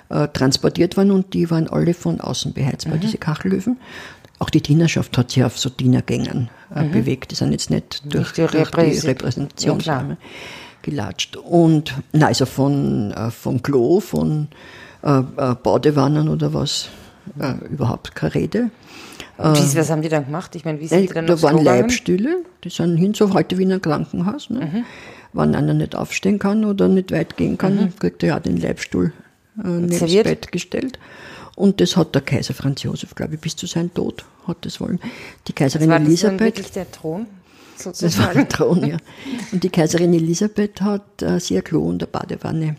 äh, 0.10 0.28
transportiert 0.30 0.98
worden 0.98 1.12
und 1.12 1.34
die 1.34 1.50
waren 1.50 1.68
alle 1.68 1.94
von 1.94 2.22
außen 2.22 2.54
beheizbar, 2.54 2.96
mhm. 2.96 3.00
diese 3.02 3.18
Kachelöfen. 3.18 3.78
Auch 4.40 4.50
die 4.50 4.62
Dienerschaft 4.62 5.18
hat 5.18 5.32
sich 5.32 5.44
auf 5.44 5.58
so 5.58 5.70
Dienergängen 5.70 6.50
äh, 6.74 6.84
mhm. 6.84 6.92
bewegt. 6.92 7.32
Die 7.32 7.36
sind 7.36 7.52
jetzt 7.52 7.70
nicht 7.70 8.02
durch, 8.06 8.38
nicht 8.38 8.54
die 8.54 8.58
Repräsentationsräume 8.58 10.10
ja, 10.10 10.18
gelatscht. 10.82 11.38
Und 11.38 11.94
na, 12.12 12.28
also 12.28 12.46
von, 12.46 13.12
äh, 13.12 13.32
vom 13.32 13.64
Klo, 13.64 14.00
von 14.00 14.50
äh, 15.04 15.20
äh 15.20 15.56
Badewannen 15.56 16.28
oder 16.28 16.54
was, 16.54 16.90
äh, 17.40 17.54
überhaupt 17.70 18.16
keine 18.16 18.36
Rede. 18.36 18.72
Wie, 19.38 19.44
was 19.44 19.90
haben 19.90 20.02
die 20.02 20.08
dann 20.08 20.26
gemacht? 20.26 20.56
Ich 20.56 20.64
meine, 20.64 20.80
wie 20.80 20.88
sind 20.88 21.10
die 21.10 21.14
dann 21.14 21.28
Da 21.28 21.42
waren 21.42 21.62
Leibstühle, 21.62 22.44
die 22.64 22.70
sind 22.70 22.96
hin, 22.96 23.14
so 23.14 23.34
heute 23.34 23.58
wie 23.58 23.64
in 23.64 23.72
einem 23.72 23.82
Krankenhaus. 23.82 24.50
Ne? 24.50 24.62
Mhm. 24.62 24.86
Wenn 25.34 25.56
einer 25.56 25.74
nicht 25.74 25.94
aufstehen 25.94 26.40
kann 26.40 26.64
oder 26.64 26.88
nicht 26.88 27.12
weit 27.12 27.36
gehen 27.36 27.58
kann, 27.58 27.76
mhm. 27.76 27.96
kriegt 28.00 28.24
er 28.24 28.30
ja 28.30 28.40
den 28.40 28.56
Leibstuhl 28.56 29.12
äh, 29.62 29.68
neben 29.68 29.90
das 29.90 30.14
Bett 30.24 30.52
gestellt. 30.54 31.00
Und 31.56 31.80
das 31.80 31.96
hat 31.96 32.14
der 32.14 32.22
Kaiser 32.22 32.54
Franz 32.54 32.84
Josef, 32.84 33.16
glaube 33.16 33.36
ich, 33.36 33.42
bis 33.42 33.56
zu 33.56 33.66
seinem 33.66 33.94
Tod 33.94 34.26
hat 34.48 34.58
das 34.62 34.80
wollen. 34.82 35.00
Die 35.48 35.54
Kaiserin 35.54 35.90
das 35.90 36.00
war 36.00 36.06
Elisabeth. 36.06 36.40
Das 36.40 36.48
wirklich 36.48 36.72
der 36.72 36.92
Thron? 36.92 37.28
Sozusagen. 37.78 38.14
Das 38.14 38.26
war 38.26 38.34
der 38.34 38.50
Thron, 38.50 38.86
ja. 38.86 38.98
Und 39.52 39.64
die 39.64 39.70
Kaiserin 39.70 40.14
Elisabeth 40.14 40.82
hat 40.82 41.22
äh, 41.22 41.40
ein 41.40 41.64
Klo 41.64 41.88
und 41.88 42.04
eine 42.04 42.08
Badewanne. 42.08 42.76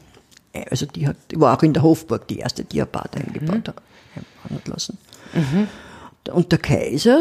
Äh, 0.53 0.65
also 0.71 0.87
die 0.87 1.07
hat, 1.07 1.17
war 1.35 1.57
auch 1.57 1.63
in 1.63 1.73
der 1.73 1.83
Hofburg 1.83 2.29
die 2.29 2.39
erste, 2.39 2.65
die 2.65 2.81
ein 2.81 2.89
Bad 2.91 3.17
eingebaut 3.17 3.69
mhm. 3.69 4.55
hat 4.57 4.69
lassen. 4.69 4.99
Mhm. 5.35 5.69
Und 6.33 6.53
der 6.53 6.59
Kaiser, 6.59 7.21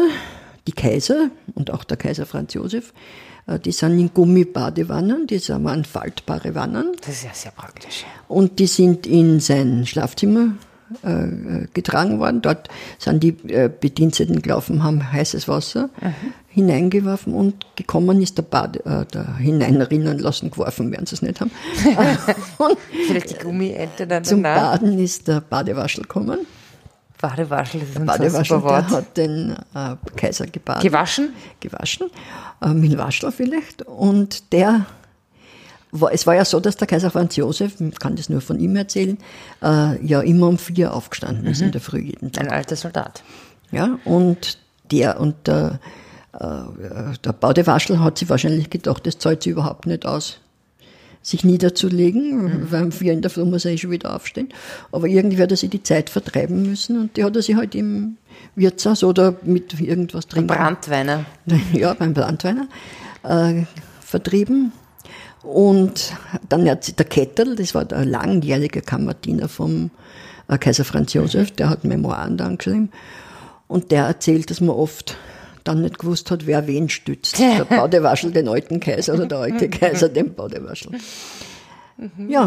die 0.66 0.72
Kaiser 0.72 1.30
und 1.54 1.70
auch 1.70 1.84
der 1.84 1.96
Kaiser 1.96 2.26
Franz 2.26 2.54
Josef, 2.54 2.92
äh, 3.46 3.58
die 3.58 3.72
sind 3.72 3.98
in 3.98 4.12
Gummibadewannen, 4.12 5.26
die 5.26 5.40
waren 5.48 5.84
faltbare 5.84 6.54
Wannen. 6.54 6.92
Das 7.00 7.10
ist 7.10 7.24
ja 7.24 7.34
sehr 7.34 7.52
praktisch. 7.52 8.04
Und 8.28 8.58
die 8.58 8.66
sind 8.66 9.06
in 9.06 9.40
sein 9.40 9.86
Schlafzimmer 9.86 10.52
äh, 11.02 11.66
getragen 11.74 12.18
worden. 12.18 12.42
Dort 12.42 12.68
sind 12.98 13.22
die 13.22 13.36
äh, 13.48 13.68
Bediensteten 13.68 14.42
gelaufen, 14.42 14.82
haben 14.82 15.12
heißes 15.12 15.48
Wasser 15.48 15.90
mhm. 16.00 16.32
hineingeworfen 16.48 17.34
und 17.34 17.66
gekommen 17.76 18.22
ist 18.22 18.38
der 18.38 18.42
Bade, 18.42 18.84
äh, 18.84 19.04
der 19.06 19.36
hineinrinnen 19.36 20.18
lassen 20.18 20.50
geworfen, 20.50 20.90
werden 20.92 21.06
sie 21.06 21.16
es 21.16 21.22
nicht 21.22 21.40
haben. 21.40 21.50
Vielleicht 23.06 23.30
die 23.30 23.44
Gummiente 23.44 24.06
dann 24.06 24.24
Zum 24.24 24.42
danach. 24.42 24.78
Baden 24.78 24.98
ist 24.98 25.28
der 25.28 25.40
Badewaschel 25.40 26.02
gekommen. 26.02 26.40
Badewaschel 27.20 27.82
ist 27.82 27.96
ein 27.96 28.06
Badewaschel, 28.06 28.60
der 28.60 28.90
hat 28.90 29.16
den 29.16 29.56
äh, 29.74 29.96
Kaiser 30.16 30.46
gebadet. 30.46 30.82
Gewaschen? 30.82 31.30
Gewaschen, 31.60 32.10
äh, 32.62 32.68
mit 32.68 32.96
Waschel 32.98 33.32
vielleicht. 33.32 33.82
Und 33.82 34.52
der 34.52 34.86
es 36.12 36.26
war 36.26 36.34
ja 36.34 36.44
so, 36.44 36.60
dass 36.60 36.76
der 36.76 36.86
Kaiser 36.86 37.10
Franz 37.10 37.36
Josef, 37.36 37.80
ich 37.80 37.98
kann 37.98 38.16
das 38.16 38.28
nur 38.28 38.40
von 38.40 38.58
ihm 38.58 38.76
erzählen, 38.76 39.18
äh, 39.62 40.04
ja 40.04 40.20
immer 40.20 40.48
um 40.48 40.58
vier 40.58 40.92
aufgestanden 40.92 41.44
mhm. 41.44 41.50
ist 41.50 41.62
in 41.62 41.72
der 41.72 41.80
Früh 41.80 42.00
jeden 42.00 42.32
Tag. 42.32 42.44
Ein 42.44 42.52
alter 42.52 42.76
Soldat. 42.76 43.22
Ja, 43.70 43.98
und 44.04 44.58
der 44.90 45.20
und 45.20 45.34
der, 45.46 45.80
äh, 46.32 47.18
der 47.24 47.32
Baudewaschel 47.32 48.00
hat 48.00 48.18
sich 48.18 48.28
wahrscheinlich 48.28 48.70
gedacht, 48.70 49.06
das 49.06 49.18
zahlt 49.18 49.42
sich 49.42 49.52
überhaupt 49.52 49.86
nicht 49.86 50.06
aus, 50.06 50.38
sich 51.22 51.44
niederzulegen, 51.44 52.44
mhm. 52.44 52.70
weil 52.70 52.84
um 52.84 52.92
vier 52.92 53.12
in 53.12 53.22
der 53.22 53.30
Früh 53.30 53.44
muss 53.44 53.64
er 53.64 53.72
eh 53.72 53.78
schon 53.78 53.90
wieder 53.90 54.14
aufstehen. 54.14 54.48
Aber 54.92 55.08
irgendwie 55.08 55.42
hat 55.42 55.50
er 55.50 55.56
sich 55.56 55.70
die 55.70 55.82
Zeit 55.82 56.10
vertreiben 56.10 56.62
müssen 56.62 57.00
und 57.00 57.16
die 57.16 57.24
hat 57.24 57.34
er 57.34 57.42
sich 57.42 57.56
halt 57.56 57.74
im 57.74 58.16
Wirtshaus 58.54 59.02
oder 59.02 59.34
mit 59.42 59.78
irgendwas 59.80 60.28
trinken. 60.28 60.48
Beim 60.48 60.58
Brandweiner. 60.58 61.24
Ja, 61.72 61.94
beim 61.94 62.14
Brandweiner 62.14 62.68
äh, 63.24 63.64
vertrieben. 64.00 64.72
Und 65.46 66.12
dann 66.48 66.64
der 66.64 66.76
Kettel, 66.76 67.54
das 67.54 67.74
war 67.74 67.84
der 67.84 68.04
langjährige 68.04 68.82
Kammerdiener 68.82 69.48
vom 69.48 69.90
äh, 70.48 70.58
Kaiser 70.58 70.84
Franz 70.84 71.12
Josef, 71.12 71.52
der 71.52 71.70
hat 71.70 71.84
Memoiren 71.84 72.36
dann 72.36 72.58
geschrieben. 72.58 72.90
Und 73.68 73.90
der 73.90 74.04
erzählt, 74.04 74.50
dass 74.50 74.60
man 74.60 74.74
oft 74.74 75.16
dann 75.62 75.82
nicht 75.82 75.98
gewusst 75.98 76.30
hat, 76.30 76.46
wer 76.46 76.66
wen 76.66 76.88
stützt. 76.88 77.38
Der 77.38 77.64
Baudewaschel 77.68 78.32
den 78.32 78.48
alten 78.48 78.80
Kaiser 78.80 79.14
oder 79.14 79.26
der 79.26 79.38
alte 79.38 79.68
Kaiser 79.70 80.08
den 80.08 80.34
Baudewaschel. 80.34 80.92
Mhm. 81.96 82.28
Ja, 82.28 82.44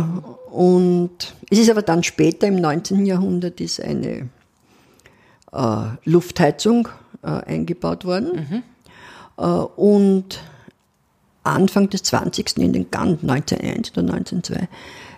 und 0.51 1.34
es 1.50 1.60
ist 1.60 1.70
aber 1.70 1.82
dann 1.82 2.03
später 2.03 2.48
im 2.48 2.58
19. 2.58 3.06
Jahrhundert 3.06 3.60
ist 3.62 3.82
eine 3.82 4.29
äh, 5.51 5.84
Luftheizung 6.06 6.89
äh, 7.24 7.27
eingebaut 7.27 8.06
worden. 8.06 8.48
Mhm. 8.50 8.63
Äh, 9.38 9.44
und 9.44 10.41
Anfang 11.50 11.89
des 11.89 12.03
20. 12.03 12.58
in 12.58 12.74
den 12.74 12.91
GAN 12.91 13.20
1901 13.22 13.91
oder 13.91 14.13
1902 14.13 14.68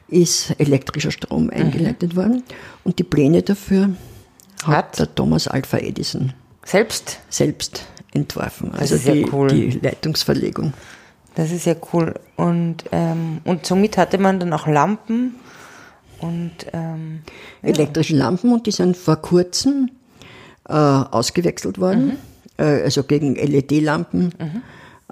ist 0.08 0.54
elektrischer 0.60 1.12
Strom 1.12 1.46
mhm. 1.46 1.52
eingeleitet 1.52 2.14
mhm. 2.14 2.18
worden. 2.18 2.44
Und 2.84 3.00
die 3.00 3.04
Pläne 3.04 3.42
dafür 3.42 3.92
hat, 4.64 4.68
hat 4.68 5.00
der 5.00 5.16
Thomas 5.16 5.48
Alpha 5.48 5.78
Edison 5.78 6.34
selbst, 6.66 7.20
selbst 7.30 7.86
entworfen. 8.14 8.72
Also 8.74 8.98
die, 8.98 9.26
cool. 9.32 9.48
die, 9.48 9.80
Leitungsverlegung. 9.80 10.74
Das 11.36 11.52
ist 11.52 11.66
ja 11.66 11.76
cool. 11.94 12.14
Und, 12.36 12.84
ähm, 12.92 13.40
und 13.46 13.66
somit 13.66 13.98
hatte 13.98 14.18
man 14.18 14.40
dann 14.40 14.52
auch 14.54 14.68
Lampen 14.68 15.36
und 16.20 16.52
ähm, 16.74 17.22
elektrische 17.62 18.14
ja. 18.14 18.26
Lampen 18.26 18.52
und 18.52 18.68
die 18.68 18.72
sind 18.72 18.98
vor 18.98 19.16
kurzem 19.18 19.90
äh, 20.68 20.74
ausgewechselt 20.74 21.80
worden, 21.80 22.18
mhm. 22.58 22.64
äh, 22.64 22.84
also 22.84 23.04
gegen 23.04 23.36
LED-Lampen. 23.36 24.34
Mhm. 24.38 24.62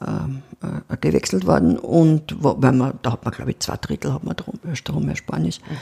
Ähm, 0.06 0.44
äh, 0.62 0.98
gewechselt 0.98 1.46
worden 1.46 1.78
und 1.78 2.42
wo, 2.42 2.56
weil 2.60 2.72
man, 2.72 2.94
da 3.02 3.14
hat 3.14 3.26
man 3.26 3.34
glaube 3.34 3.52
ich 3.52 3.60
zwei 3.60 3.76
Drittel 3.76 4.14
hat 4.14 4.24
man 4.24 4.34
äh, 4.38 4.76
Stromersparnis. 4.76 5.60
Mhm. 5.60 5.76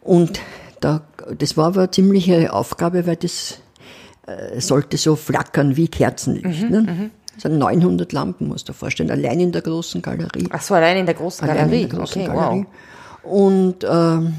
Und 0.00 0.40
da, 0.80 1.02
das 1.36 1.56
war 1.56 1.66
aber 1.66 1.82
eine 1.82 1.90
ziemliche 1.92 2.52
Aufgabe, 2.52 3.06
weil 3.06 3.14
das 3.14 3.60
äh, 4.26 4.60
sollte 4.60 4.96
so 4.96 5.14
flackern 5.14 5.76
wie 5.76 5.86
Kerzenlicht. 5.86 6.62
Mhm, 6.62 6.68
ne? 6.68 6.80
Mhm. 6.80 7.10
Das 7.34 7.44
sind 7.44 7.58
900 7.58 8.12
Lampen, 8.12 8.48
musst 8.48 8.68
du 8.68 8.72
dir 8.72 8.78
vorstellen, 8.78 9.10
allein 9.12 9.38
in 9.38 9.52
der 9.52 9.62
großen 9.62 10.02
Galerie. 10.02 10.48
Ach 10.50 10.60
so, 10.60 10.74
allein 10.74 10.96
in 10.96 11.06
der 11.06 11.14
großen 11.14 11.46
Galerie. 11.46 11.82
In 11.82 11.88
der 11.90 11.98
großen 11.98 12.22
okay, 12.22 12.32
Galerie. 12.32 12.66
Wow. 13.22 13.32
Und 13.32 13.84
äh, 13.84 14.32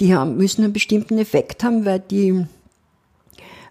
die 0.00 0.14
haben, 0.14 0.38
müssen 0.38 0.64
einen 0.64 0.72
bestimmten 0.72 1.18
Effekt 1.18 1.62
haben, 1.62 1.84
weil 1.84 2.00
die 2.00 2.46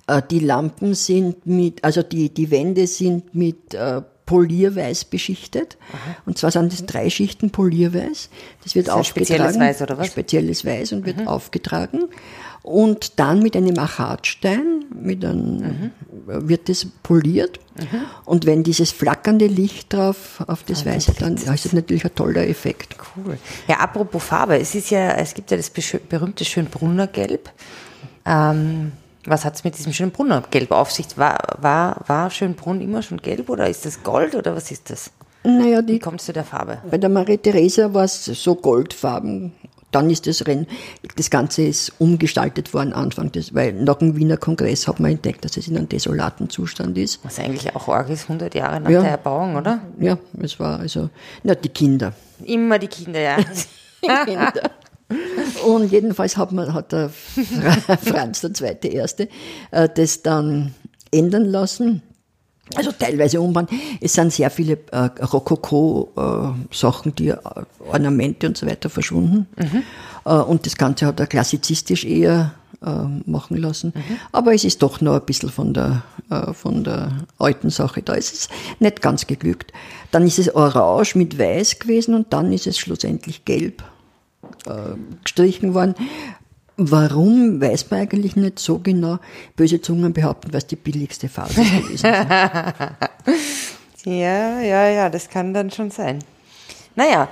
äh, 0.08 0.22
die 0.30 0.40
Lampen 0.40 0.94
sind 0.94 1.46
mit, 1.46 1.84
also 1.84 2.04
die, 2.04 2.34
die 2.34 2.52
Wände 2.52 2.88
sind 2.88 3.34
mit 3.36 3.74
äh, 3.74 4.02
Polierweiß 4.28 5.06
beschichtet. 5.06 5.78
Aha. 5.92 6.18
Und 6.28 6.38
zwar 6.38 6.52
sind 6.52 6.72
das 6.72 6.86
drei 6.86 7.10
Schichten 7.10 7.50
Polierweiß. 7.50 8.30
Das 8.64 8.76
wird 8.76 8.88
das 8.88 8.94
aufgetragen. 8.94 9.26
Spezielles 9.26 9.60
Weiß 9.60 9.82
oder 9.82 9.98
was? 9.98 10.08
Spezielles 10.08 10.66
Weiß 10.66 10.94
und 10.94 11.06
wird 11.08 11.18
mhm. 11.18 11.28
aufgetragen. 11.28 12.04
Und 12.62 13.18
dann 13.20 13.42
mit 13.42 13.56
einem 13.56 13.80
Achatstein 13.80 14.78
mit 14.94 15.24
einem, 15.24 15.58
mhm. 15.58 15.92
wird 16.26 16.70
das 16.70 16.86
poliert. 17.04 17.60
Mhm. 17.80 18.02
Und 18.26 18.46
wenn 18.46 18.64
dieses 18.64 18.92
flackernde 18.92 19.48
Licht 19.48 19.94
drauf 19.94 20.44
auf 20.48 20.64
das 20.64 20.82
ah, 20.82 20.92
Weiße, 20.92 21.14
dann 21.20 21.36
ist 21.36 21.48
das 21.48 21.74
natürlich 21.74 22.04
ein 22.06 22.14
toller 22.16 22.48
Effekt. 22.48 22.96
Cool. 23.16 23.38
Ja, 23.68 23.78
apropos 23.78 24.24
Farbe, 24.24 24.60
es 24.60 24.76
ist 24.76 24.90
ja, 24.90 25.12
es 25.14 25.34
gibt 25.34 25.50
ja 25.52 25.58
das 25.58 25.70
berühmte 25.70 26.46
Schönbrunner 26.46 27.08
Gelb. 27.08 27.50
Ähm, 28.26 28.92
was 29.28 29.46
hat 29.46 29.56
es 29.56 29.64
mit 29.64 29.78
diesem 29.78 29.94
Schönbrunner 29.94 30.44
Gelb 30.50 30.72
auf 30.72 30.92
sich? 30.92 31.18
War, 31.18 31.38
war, 31.60 32.02
war 32.08 32.30
Schönbrunn 32.32 32.82
immer 32.82 33.02
schon 33.02 33.18
gelb 33.18 33.50
oder 33.50 33.70
ist 33.70 33.86
das 33.86 34.04
Gold 34.04 34.36
oder 34.36 34.56
was 34.56 34.72
ist 34.72 34.90
das? 34.90 35.12
Naja, 35.44 35.82
die, 35.82 35.94
Wie 35.94 36.00
kommst 36.00 36.28
du 36.28 36.34
der 36.34 36.44
Farbe? 36.44 36.80
Bei 36.90 36.98
der 36.98 37.10
Marie 37.10 37.38
Theresa 37.38 37.94
war 37.94 38.04
es 38.04 38.26
so 38.26 38.56
goldfarben. 38.56 39.54
Dann 39.92 40.10
ist 40.10 40.28
das 40.28 40.46
Rennen, 40.46 40.68
das 41.16 41.30
Ganze 41.30 41.62
ist 41.64 41.94
umgestaltet 42.00 42.74
worden 42.74 42.92
Anfang 42.92 43.32
des, 43.32 43.56
weil 43.56 43.72
nach 43.72 43.96
dem 43.96 44.18
Wiener 44.18 44.36
Kongress 44.36 44.88
hat 44.88 45.00
man 45.00 45.12
entdeckt, 45.12 45.46
dass 45.46 45.56
es 45.56 45.70
in 45.70 45.78
einem 45.78 45.88
desolaten 45.88 46.50
Zustand 46.50 46.98
ist. 46.98 47.24
Was 47.24 47.40
eigentlich 47.40 47.74
auch 47.74 47.88
arg 47.88 48.10
ist, 48.10 48.24
100 48.24 48.54
Jahre 48.54 48.82
nach 48.82 48.90
ja. 48.90 49.02
der 49.02 49.12
Erbauung, 49.12 49.56
oder? 49.56 49.80
Ja, 50.00 50.18
es 50.42 50.60
war 50.60 50.80
also, 50.80 51.10
na, 51.44 51.56
die 51.56 51.70
Kinder. 51.70 52.12
Immer 52.44 52.80
die 52.80 52.88
Kinder, 52.88 53.22
ja. 53.22 53.38
die 54.04 54.26
Kinder. 54.26 54.54
Und 55.68 55.92
jedenfalls 55.92 56.38
hat, 56.38 56.54
man, 56.54 56.74
hat 56.74 56.94
der 56.94 57.10
Franz, 58.02 58.40
der 58.40 58.54
zweite 58.54 58.88
Erste, 58.88 59.28
äh, 59.72 59.90
das 59.94 60.22
dann 60.22 60.74
ändern 61.12 61.44
lassen. 61.44 62.02
Also 62.76 62.92
teilweise 62.92 63.42
umbauen. 63.42 63.68
Es 64.00 64.14
sind 64.14 64.32
sehr 64.32 64.50
viele 64.50 64.78
äh, 64.92 65.10
Rokoko-Sachen, 65.24 67.12
äh, 67.12 67.16
die 67.16 67.30
äh, 67.30 67.38
Ornamente 67.92 68.48
und 68.48 68.58
so 68.58 68.66
weiter 68.66 68.90
verschwunden. 68.90 69.48
Mhm. 69.58 69.84
Äh, 70.26 70.36
und 70.36 70.66
das 70.66 70.78
Ganze 70.78 71.06
hat 71.06 71.20
er 71.20 71.28
klassizistisch 71.28 72.06
eher 72.06 72.54
äh, 72.82 73.30
machen 73.30 73.58
lassen. 73.58 73.92
Mhm. 73.94 74.18
Aber 74.32 74.54
es 74.54 74.64
ist 74.64 74.82
doch 74.82 75.02
noch 75.02 75.16
ein 75.16 75.26
bisschen 75.26 75.50
von 75.50 75.74
der, 75.74 76.04
von 76.54 76.84
der 76.86 77.26
alten 77.40 77.70
Sache. 77.70 78.02
Da 78.02 78.14
ist 78.14 78.34
es 78.34 78.50
nicht 78.80 79.02
ganz 79.02 79.28
geglückt. 79.28 79.74
Dann 80.12 80.26
ist 80.26 80.40
es 80.40 80.54
orange 80.54 81.16
mit 81.16 81.38
weiß 81.38 81.80
gewesen 81.80 82.16
und 82.16 82.32
dann 82.32 82.54
ist 82.54 82.68
es 82.68 82.78
schlussendlich 82.78 83.44
gelb 83.44 83.84
gestrichen 85.24 85.74
worden. 85.74 85.96
Warum, 86.78 87.60
weiß 87.60 87.90
man 87.90 88.02
eigentlich 88.02 88.36
nicht 88.36 88.60
so 88.60 88.78
genau. 88.78 89.18
Böse 89.56 89.82
Zungen 89.82 90.14
behaupten, 90.14 90.52
es 90.54 90.68
die 90.68 90.76
billigste 90.76 91.28
Farbe 91.28 91.56
gewesen 91.56 91.90
ist. 91.94 92.04
ja, 94.06 94.60
ja, 94.62 94.88
ja, 94.88 95.10
das 95.10 95.28
kann 95.28 95.56
dann 95.56 95.72
schon 95.72 95.90
sein. 95.90 96.20
Naja, 96.96 97.30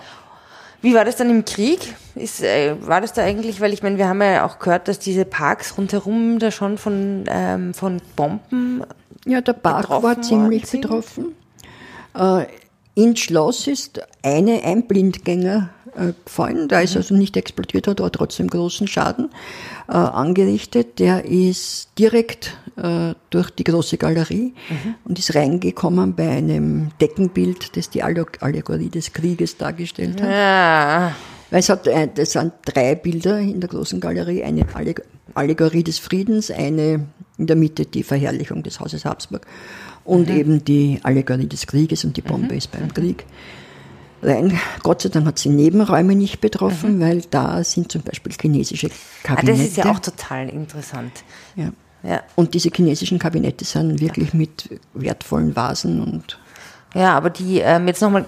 wie 0.81 0.93
war 0.95 1.05
das 1.05 1.15
dann 1.15 1.29
im 1.29 1.45
Krieg? 1.45 1.95
Ist, 2.15 2.41
äh, 2.41 2.75
war 2.79 3.01
das 3.01 3.13
da 3.13 3.23
eigentlich, 3.23 3.61
weil 3.61 3.73
ich 3.73 3.83
meine, 3.83 3.97
wir 3.97 4.07
haben 4.07 4.21
ja 4.21 4.45
auch 4.45 4.59
gehört, 4.59 4.87
dass 4.87 4.99
diese 4.99 5.25
Parks 5.25 5.77
rundherum 5.77 6.39
da 6.39 6.51
schon 6.51 6.77
von, 6.77 7.25
ähm, 7.27 7.73
von 7.73 8.01
Bomben. 8.15 8.83
Ja, 9.25 9.41
der 9.41 9.53
Park 9.53 9.89
war 9.89 10.21
ziemlich 10.21 10.69
betroffen. 10.69 11.35
Äh, 12.15 12.45
ins 12.95 13.19
Schloss 13.19 13.67
ist 13.67 14.01
eine, 14.23 14.63
ein 14.63 14.87
Blindgänger 14.87 15.69
äh, 15.95 16.13
gefallen. 16.23 16.67
Der 16.67 16.81
ist 16.81 16.95
also 16.95 17.15
nicht 17.15 17.37
explodiert, 17.37 17.87
hat 17.87 18.01
aber 18.01 18.11
trotzdem 18.11 18.47
großen 18.47 18.87
Schaden 18.87 19.29
äh, 19.87 19.93
angerichtet. 19.93 20.99
Der 20.99 21.25
ist 21.25 21.89
direkt 21.99 22.57
äh, 22.77 23.13
durch 23.29 23.49
die 23.51 23.63
große 23.63 23.97
Galerie 23.97 24.53
mhm. 24.69 24.95
und 25.05 25.19
ist 25.19 25.35
reingekommen 25.35 26.15
bei 26.15 26.29
einem 26.29 26.89
Deckenbild, 26.99 27.75
das 27.77 27.89
die 27.89 28.01
Allegorie 28.03 28.89
des 28.89 29.13
Krieges 29.13 29.57
dargestellt 29.57 30.21
hat. 30.21 30.29
Ja. 30.29 31.15
Weil 31.51 31.59
es 31.59 31.69
hat, 31.69 31.87
äh, 31.87 32.07
das 32.13 32.31
sind 32.31 32.53
drei 32.65 32.95
Bilder 32.95 33.39
in 33.39 33.59
der 33.59 33.69
großen 33.69 33.99
Galerie, 33.99 34.43
eine 34.43 34.65
Allegorie 35.33 35.83
des 35.83 35.99
Friedens, 35.99 36.49
eine 36.49 37.05
in 37.37 37.47
der 37.47 37.55
Mitte 37.55 37.85
die 37.85 38.03
Verherrlichung 38.03 38.63
des 38.63 38.79
Hauses 38.79 39.05
Habsburg 39.05 39.45
und 40.05 40.29
mhm. 40.29 40.37
eben 40.37 40.65
die 40.65 40.99
Allegorie 41.03 41.47
des 41.47 41.67
Krieges 41.67 42.05
und 42.05 42.15
die 42.15 42.21
Bombe 42.21 42.53
mhm. 42.53 42.57
ist 42.57 42.71
beim 42.71 42.93
Krieg. 42.93 43.25
Nein, 44.21 44.59
Gott 44.81 45.01
sei 45.01 45.09
Dank 45.09 45.27
hat 45.27 45.39
sie 45.39 45.49
Nebenräume 45.49 46.15
nicht 46.15 46.41
betroffen, 46.41 46.97
mhm. 46.97 47.01
weil 47.01 47.21
da 47.29 47.63
sind 47.63 47.91
zum 47.91 48.01
Beispiel 48.01 48.33
chinesische 48.39 48.89
Kabinette. 49.23 49.51
Ah, 49.51 49.57
das 49.57 49.67
ist 49.67 49.77
ja 49.77 49.91
auch 49.91 49.99
total 49.99 50.49
interessant. 50.49 51.11
Ja. 51.55 51.71
ja. 52.03 52.21
Und 52.35 52.53
diese 52.53 52.69
chinesischen 52.69 53.19
Kabinette 53.19 53.65
sind 53.65 53.99
wirklich 53.99 54.33
mit 54.33 54.79
wertvollen 54.93 55.55
Vasen 55.55 56.01
und. 56.01 56.39
Ja, 56.93 57.15
aber 57.15 57.29
die, 57.29 57.59
ähm, 57.59 57.87
jetzt 57.87 58.01
nochmal, 58.01 58.25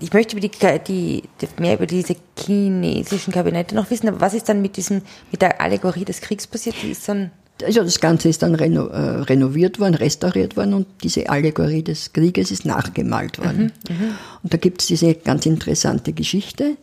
ich 0.00 0.12
möchte 0.12 0.36
über 0.36 0.46
die, 0.46 0.50
die, 0.86 1.22
mehr 1.58 1.74
über 1.74 1.86
diese 1.86 2.16
chinesischen 2.36 3.32
Kabinette 3.32 3.74
noch 3.74 3.90
wissen. 3.90 4.20
Was 4.20 4.34
ist 4.34 4.48
dann 4.48 4.60
mit 4.60 4.76
diesem, 4.76 5.02
mit 5.30 5.40
der 5.40 5.60
Allegorie 5.60 6.04
des 6.04 6.20
Kriegs 6.20 6.46
passiert? 6.46 6.76
Die 6.82 6.90
ist 6.90 7.08
dann 7.08 7.30
also 7.62 7.82
das 7.82 8.00
Ganze 8.00 8.28
ist 8.28 8.42
dann 8.42 8.54
reno, 8.54 8.86
äh, 8.86 9.20
renoviert 9.22 9.80
worden, 9.80 9.94
restauriert 9.94 10.56
worden 10.56 10.74
und 10.74 10.86
diese 11.02 11.28
Allegorie 11.28 11.82
des 11.82 12.12
Krieges 12.12 12.50
ist 12.50 12.64
nachgemalt 12.64 13.38
worden. 13.38 13.72
Mhm, 13.88 13.96
mhm. 13.96 14.10
und 14.42 14.52
da 14.52 14.58
gibt 14.58 14.80
es 14.80 14.86
diese 14.86 15.14
ganz 15.14 15.46
interessante 15.46 16.12
Geschichte, 16.12 16.76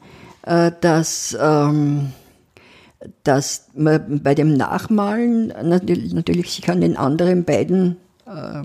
äh, 0.43 0.71
dass, 0.81 1.37
ähm, 1.39 2.11
dass 3.23 3.67
man 3.75 4.21
bei 4.21 4.35
dem 4.35 4.53
Nachmalen 4.53 5.47
natürlich, 5.63 6.13
natürlich 6.13 6.51
sich 6.51 6.69
an 6.69 6.81
den 6.81 6.97
anderen 6.97 7.43
beiden 7.43 7.97
äh, 8.25 8.63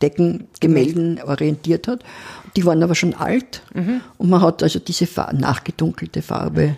Deckengemälden 0.00 1.22
orientiert 1.22 1.86
hat. 1.86 2.04
Die 2.56 2.64
waren 2.66 2.82
aber 2.82 2.94
schon 2.94 3.14
alt 3.14 3.62
mhm. 3.72 4.00
und 4.18 4.28
man 4.28 4.42
hat 4.42 4.62
also 4.62 4.78
diese 4.78 5.06
Farbe, 5.06 5.36
nachgedunkelte 5.36 6.22
Farbe 6.22 6.76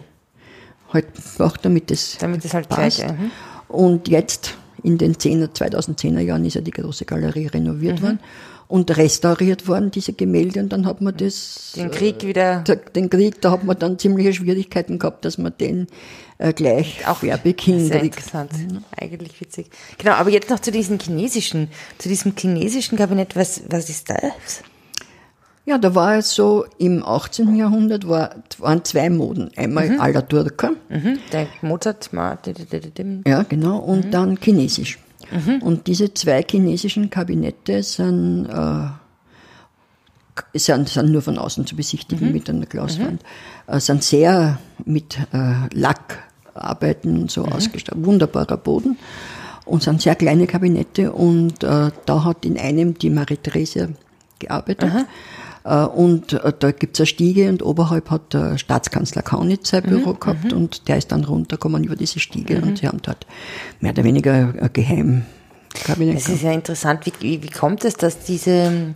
halt 0.92 1.06
gemacht, 1.36 1.60
damit 1.62 1.90
es 1.90 2.18
damit 2.18 2.44
halt 2.52 2.68
passt. 2.68 2.98
gleich. 2.98 3.10
Mhm. 3.10 3.30
Und 3.74 4.08
jetzt 4.08 4.54
in 4.82 4.98
den 4.98 5.14
10er, 5.14 5.48
2010er 5.54 6.20
Jahren 6.20 6.44
ist 6.44 6.54
ja 6.54 6.60
die 6.60 6.70
große 6.70 7.04
Galerie 7.04 7.46
renoviert 7.46 8.00
mhm. 8.00 8.02
worden 8.02 8.18
und 8.68 8.96
restauriert 8.96 9.68
worden, 9.68 9.90
diese 9.90 10.12
Gemälde, 10.12 10.60
und 10.60 10.70
dann 10.70 10.86
hat 10.86 11.00
man 11.00 11.16
das. 11.16 11.72
Den 11.76 11.90
Krieg 11.90 12.22
wieder. 12.22 12.64
Äh, 12.66 12.76
den 12.94 13.10
Krieg, 13.10 13.40
da 13.40 13.50
hat 13.50 13.64
man 13.64 13.78
dann 13.78 13.98
ziemliche 13.98 14.32
Schwierigkeiten 14.32 14.98
gehabt, 14.98 15.24
dass 15.24 15.38
man 15.38 15.52
den 15.58 15.86
äh, 16.38 16.52
gleich 16.52 17.06
auch 17.06 17.22
werbig 17.22 17.60
hinkriegt. 17.60 17.92
Sehr 17.92 18.02
interessant, 18.02 18.52
mhm. 18.52 18.84
eigentlich 18.96 19.40
witzig. 19.40 19.66
Genau, 19.98 20.12
aber 20.12 20.30
jetzt 20.30 20.50
noch 20.50 20.60
zu 20.60 20.70
diesem 20.70 20.98
chinesischen, 20.98 21.68
zu 21.98 22.08
diesem 22.08 22.34
chinesischen 22.36 22.96
Kabinett, 22.96 23.36
was, 23.36 23.62
was 23.68 23.88
ist 23.88 24.10
das? 24.10 24.62
Ja, 25.66 25.78
da 25.78 25.94
war 25.94 26.16
es 26.18 26.34
so, 26.34 26.66
im 26.76 27.02
18. 27.02 27.56
Jahrhundert 27.56 28.06
war, 28.06 28.34
waren 28.58 28.84
zwei 28.84 29.08
Moden. 29.08 29.50
Einmal 29.56 29.88
mhm. 29.88 30.00
aller 30.00 30.26
Turker. 30.28 30.72
Mhm. 30.90 31.18
Der 31.32 31.46
Mozart. 31.62 32.10
Ja, 33.26 33.42
genau. 33.44 33.78
Und 33.78 34.06
mhm. 34.06 34.10
dann 34.10 34.36
chinesisch. 34.36 34.98
Mhm. 35.30 35.62
Und 35.62 35.86
diese 35.86 36.12
zwei 36.12 36.44
chinesischen 36.48 37.08
Kabinette 37.08 37.82
sind, 37.82 38.46
äh, 38.46 38.88
sind, 40.58 40.88
sind 40.90 41.12
nur 41.12 41.22
von 41.22 41.38
außen 41.38 41.66
zu 41.66 41.76
besichtigen 41.76 42.28
mhm. 42.28 42.32
mit 42.34 42.50
einer 42.50 42.66
Glaswand, 42.66 43.22
mhm. 43.66 43.74
äh, 43.74 43.80
sind 43.80 44.04
sehr 44.04 44.58
mit 44.84 45.16
äh, 45.32 45.68
Lackarbeiten 45.72 47.22
und 47.22 47.30
so 47.30 47.44
mhm. 47.44 47.52
ausgestattet. 47.52 48.04
Wunderbarer 48.04 48.58
Boden. 48.58 48.98
Und 49.64 49.82
sind 49.82 50.02
sehr 50.02 50.14
kleine 50.14 50.46
Kabinette 50.46 51.10
und 51.10 51.64
äh, 51.64 51.90
da 52.04 52.24
hat 52.24 52.44
in 52.44 52.58
einem 52.58 52.98
die 52.98 53.08
Marie-Therese 53.08 53.94
gearbeitet. 54.38 54.92
Äh, 54.94 55.04
und 55.64 56.34
äh, 56.34 56.52
da 56.58 56.72
gibt's 56.72 57.00
eine 57.00 57.06
Stiege 57.06 57.48
und 57.48 57.62
oberhalb 57.62 58.10
hat 58.10 58.34
der 58.34 58.58
Staatskanzler 58.58 59.22
Kaunitz 59.22 59.70
sein 59.70 59.82
Büro 59.82 60.12
mhm, 60.12 60.20
gehabt 60.20 60.52
mhm. 60.52 60.58
und 60.58 60.88
der 60.88 60.98
ist 60.98 61.10
dann 61.10 61.24
runtergekommen 61.24 61.84
über 61.84 61.96
diese 61.96 62.20
Stiege 62.20 62.58
mhm. 62.58 62.62
und 62.64 62.78
sie 62.78 62.86
haben 62.86 63.00
dort 63.02 63.26
mehr 63.80 63.92
oder 63.92 64.04
weniger 64.04 64.54
ein 64.60 64.70
Geheim. 64.72 65.24
Kabinett 65.84 66.18
es 66.18 66.28
ist 66.28 66.42
ja 66.42 66.52
interessant, 66.52 67.06
wie, 67.06 67.12
wie, 67.20 67.42
wie 67.42 67.48
kommt 67.48 67.84
es, 67.84 67.94
dass 67.94 68.20
diese 68.20 68.92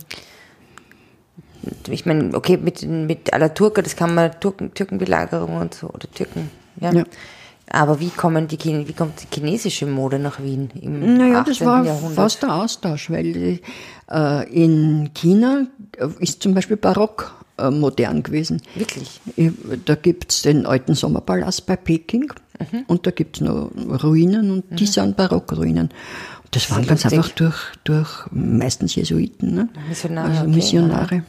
ich 1.89 2.05
meine, 2.05 2.35
okay, 2.35 2.57
mit, 2.57 2.83
mit 2.83 3.33
aller 3.33 3.53
Turka, 3.53 3.81
das 3.81 3.95
kann 3.95 4.15
man 4.15 4.39
Türken, 4.39 4.73
Türkenbelagerung 4.73 5.57
und 5.57 5.73
so, 5.73 5.87
oder 5.87 6.09
Türken, 6.11 6.49
ja. 6.79 6.93
ja. 6.93 7.03
Aber 7.71 7.99
wie, 7.99 8.09
kommen 8.09 8.47
die, 8.47 8.57
wie 8.59 8.93
kommt 8.93 9.21
die 9.21 9.27
chinesische 9.33 9.85
Mode 9.85 10.17
nach 10.17 10.41
Wien 10.41 10.69
im 10.81 11.17
naja, 11.17 11.41
18. 11.41 11.53
das 11.53 11.65
war 11.65 11.85
Jahrhundert? 11.85 12.15
fast 12.15 12.41
der 12.41 12.55
Austausch, 12.55 13.11
weil 13.11 13.59
äh, 14.11 14.49
in 14.51 15.11
China 15.13 15.67
ist 16.19 16.41
zum 16.41 16.55
Beispiel 16.55 16.77
Barock 16.77 17.31
äh, 17.59 17.69
modern 17.69 18.23
gewesen. 18.23 18.61
Wirklich? 18.75 19.21
Da 19.85 19.95
gibt 19.95 20.31
es 20.31 20.41
den 20.41 20.65
alten 20.65 20.95
Sommerpalast 20.95 21.67
bei 21.67 21.75
Peking 21.75 22.33
mhm. 22.59 22.85
und 22.87 23.05
da 23.05 23.11
gibt 23.11 23.37
es 23.37 23.41
noch 23.41 23.69
Ruinen 24.03 24.49
und 24.51 24.71
mhm. 24.71 24.75
die 24.75 24.87
sind 24.87 25.15
Barockruinen. 25.15 25.89
Das 26.51 26.71
waren 26.71 26.87
ganz 26.87 27.05
einfach 27.05 27.29
durch, 27.29 27.55
durch 27.83 28.09
meistens 28.31 28.95
Jesuiten, 28.95 29.53
ne? 29.53 29.69
Missionare. 29.87 30.29
Also 30.31 30.47
Missionare. 30.47 31.03
Okay. 31.03 31.21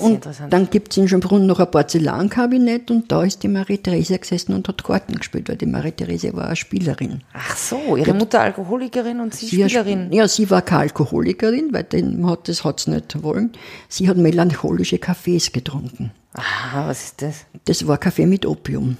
Und 0.00 0.28
dann 0.50 0.70
gibt 0.70 0.92
es 0.92 0.96
in 0.96 1.08
Schönbrunn 1.08 1.46
noch 1.46 1.60
ein 1.60 1.70
Porzellankabinett 1.70 2.90
und 2.90 3.10
da 3.10 3.22
ist 3.24 3.42
die 3.42 3.48
Marie-Therese 3.48 4.18
gesessen 4.18 4.54
und 4.54 4.68
hat 4.68 4.82
Karten 4.84 5.16
gespielt, 5.16 5.48
weil 5.48 5.56
die 5.56 5.66
Marie-Therese 5.66 6.34
war 6.34 6.46
eine 6.46 6.56
Spielerin. 6.56 7.22
Ach 7.32 7.56
so, 7.56 7.96
ihre 7.96 8.14
Mutter 8.14 8.40
Alkoholikerin 8.40 9.20
und 9.20 9.34
sie, 9.34 9.46
sie 9.46 9.68
Spielerin? 9.68 10.12
Ja, 10.12 10.28
sie 10.28 10.50
war 10.50 10.62
keine 10.62 10.82
Alkoholikerin, 10.82 11.72
weil 11.72 11.84
den 11.84 12.28
hat, 12.28 12.48
das 12.48 12.64
hat 12.64 12.80
sie 12.80 12.90
nicht 12.90 13.22
wollen. 13.22 13.52
Sie 13.88 14.08
hat 14.08 14.16
melancholische 14.16 14.98
Kaffees 14.98 15.52
getrunken. 15.52 16.12
Aha, 16.34 16.88
was 16.88 17.04
ist 17.04 17.22
das? 17.22 17.46
Das 17.64 17.86
war 17.86 17.98
Kaffee 17.98 18.26
mit 18.26 18.44
Opium. 18.44 18.96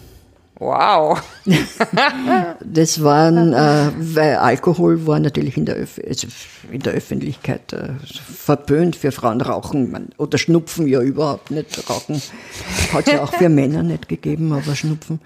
Wow. 0.58 1.22
das 2.64 3.02
waren, 3.02 3.52
äh, 3.52 3.90
weil 3.98 4.36
Alkohol 4.36 5.06
war 5.06 5.20
natürlich 5.20 5.56
in 5.58 5.66
der, 5.66 5.78
Öf 5.78 6.00
also 6.06 6.28
in 6.72 6.80
der 6.80 6.94
Öffentlichkeit 6.94 7.74
äh, 7.74 7.90
verböhnt 8.04 8.96
für 8.96 9.12
Frauen 9.12 9.42
rauchen 9.42 9.90
man, 9.90 10.08
oder 10.16 10.38
Schnupfen 10.38 10.86
ja 10.86 11.02
überhaupt 11.02 11.50
nicht. 11.50 11.88
Rauchen 11.90 12.22
hat 12.92 13.06
es 13.06 13.12
ja 13.12 13.22
auch 13.22 13.34
für 13.34 13.50
Männer 13.50 13.82
nicht 13.82 14.08
gegeben, 14.08 14.52
aber 14.52 14.74
Schnupfen. 14.74 15.20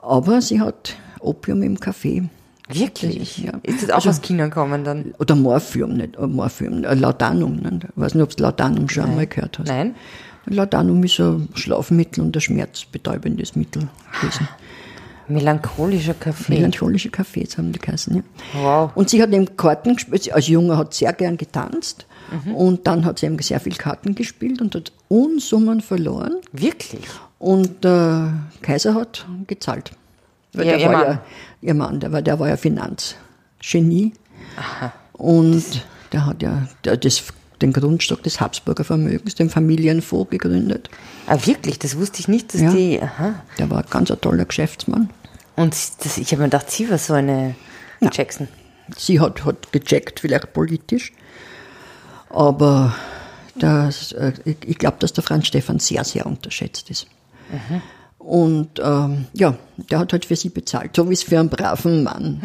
Aber 0.00 0.42
sie 0.42 0.60
hat 0.60 0.96
Opium 1.20 1.62
im 1.62 1.78
Kaffee. 1.78 2.24
Wirklich? 2.68 3.38
Ja. 3.38 3.52
Ist 3.62 3.82
das 3.82 3.90
auch 3.90 3.96
also, 3.96 4.10
aus 4.10 4.22
China 4.22 4.46
gekommen 4.46 4.84
dann? 4.84 5.14
Oder 5.18 5.36
Morphium, 5.36 5.94
nicht 5.94 6.16
äh, 6.16 6.26
Morphium, 6.26 6.84
äh, 6.84 6.94
Laudanum. 6.94 7.56
Nicht? 7.56 7.84
Ich 7.84 7.90
weiß 7.94 8.14
nicht, 8.14 8.22
ob 8.24 8.36
du 8.36 8.42
Laudanum 8.42 8.88
schon 8.88 9.04
Nein. 9.04 9.10
einmal 9.12 9.26
gehört 9.26 9.58
hast. 9.58 9.68
Nein. 9.68 9.94
Laudanum 10.46 11.02
ist 11.04 11.20
ein 11.20 11.48
Schlafmittel 11.54 12.22
und 12.22 12.36
ein 12.36 12.40
schmerzbetäubendes 12.40 13.56
Mittel 13.56 13.88
gewesen. 14.20 14.48
Melancholischer 15.28 16.14
Kaffee. 16.14 16.54
Melancholische 16.54 17.10
Kaffees 17.10 17.56
haben 17.56 17.72
die 17.72 17.78
geheißen, 17.78 18.16
ja. 18.16 18.22
Wow. 18.60 18.90
Und 18.94 19.08
sie 19.08 19.22
hat 19.22 19.32
eben 19.32 19.56
Karten 19.56 19.94
gespielt, 19.94 20.32
als 20.32 20.48
Junge 20.48 20.76
hat 20.76 20.94
sie 20.94 21.04
sehr 21.04 21.12
gern 21.12 21.36
getanzt. 21.36 22.06
Mhm. 22.44 22.54
Und 22.54 22.86
dann 22.86 23.04
hat 23.04 23.18
sie 23.18 23.26
eben 23.26 23.38
sehr 23.38 23.60
viel 23.60 23.74
Karten 23.74 24.14
gespielt 24.14 24.60
und 24.60 24.74
hat 24.74 24.92
Unsummen 25.08 25.80
verloren. 25.80 26.36
Wirklich? 26.52 27.04
Und 27.38 27.84
der 27.84 28.34
Kaiser 28.62 28.94
hat 28.94 29.26
gezahlt. 29.46 29.92
Weil 30.52 30.66
ja, 30.66 30.72
der 30.72 30.80
ihr 30.80 30.86
war 30.86 30.92
Mann. 30.92 31.06
ja, 31.06 31.22
ihr 31.62 31.74
Mann, 31.74 32.00
der 32.00 32.12
war, 32.12 32.22
der 32.22 32.38
war 32.38 32.48
ja 32.48 32.56
Finanzgenie. 32.56 34.12
Aha. 34.56 34.92
Und 35.12 35.54
das 35.54 35.80
der 36.12 36.26
hat 36.26 36.42
ja 36.42 36.68
der, 36.84 36.96
das, 36.96 37.24
den 37.62 37.72
Grundstock 37.72 38.22
des 38.22 38.40
Habsburger 38.40 38.84
Vermögens, 38.84 39.34
den 39.34 39.50
Familienfonds 39.50 40.30
gegründet. 40.30 40.90
Ah, 41.26 41.38
wirklich? 41.44 41.78
Das 41.78 41.96
wusste 41.96 42.20
ich 42.20 42.28
nicht, 42.28 42.52
dass 42.52 42.60
ja, 42.60 42.72
die. 42.72 43.00
Aha. 43.00 43.34
Der 43.58 43.70
war 43.70 43.82
ganz 43.84 44.10
ein 44.10 44.20
toller 44.20 44.44
Geschäftsmann. 44.44 45.10
Und 45.56 45.74
das, 46.04 46.18
ich 46.18 46.32
habe 46.32 46.42
mir 46.42 46.48
gedacht, 46.48 46.70
sie 46.70 46.90
war 46.90 46.98
so 46.98 47.14
eine 47.14 47.54
ja. 48.00 48.10
Jackson. 48.12 48.48
Sie 48.96 49.20
hat, 49.20 49.44
hat 49.44 49.72
gecheckt, 49.72 50.20
vielleicht 50.20 50.52
politisch. 50.52 51.12
Aber 52.28 52.94
das, 53.54 54.12
äh, 54.12 54.32
ich, 54.44 54.56
ich 54.66 54.78
glaube, 54.78 54.96
dass 54.98 55.12
der 55.12 55.24
Franz 55.24 55.46
Stefan 55.46 55.78
sehr, 55.78 56.04
sehr 56.04 56.26
unterschätzt 56.26 56.90
ist. 56.90 57.06
Mhm. 57.50 57.82
Und 58.22 58.80
ähm, 58.80 59.26
ja, 59.32 59.56
der 59.76 59.98
hat 59.98 60.12
halt 60.12 60.24
für 60.24 60.36
sie 60.36 60.48
bezahlt, 60.48 60.94
so 60.94 61.08
wie 61.08 61.12
es 61.12 61.24
für 61.24 61.40
einen 61.40 61.48
braven 61.48 62.04
Mann 62.04 62.40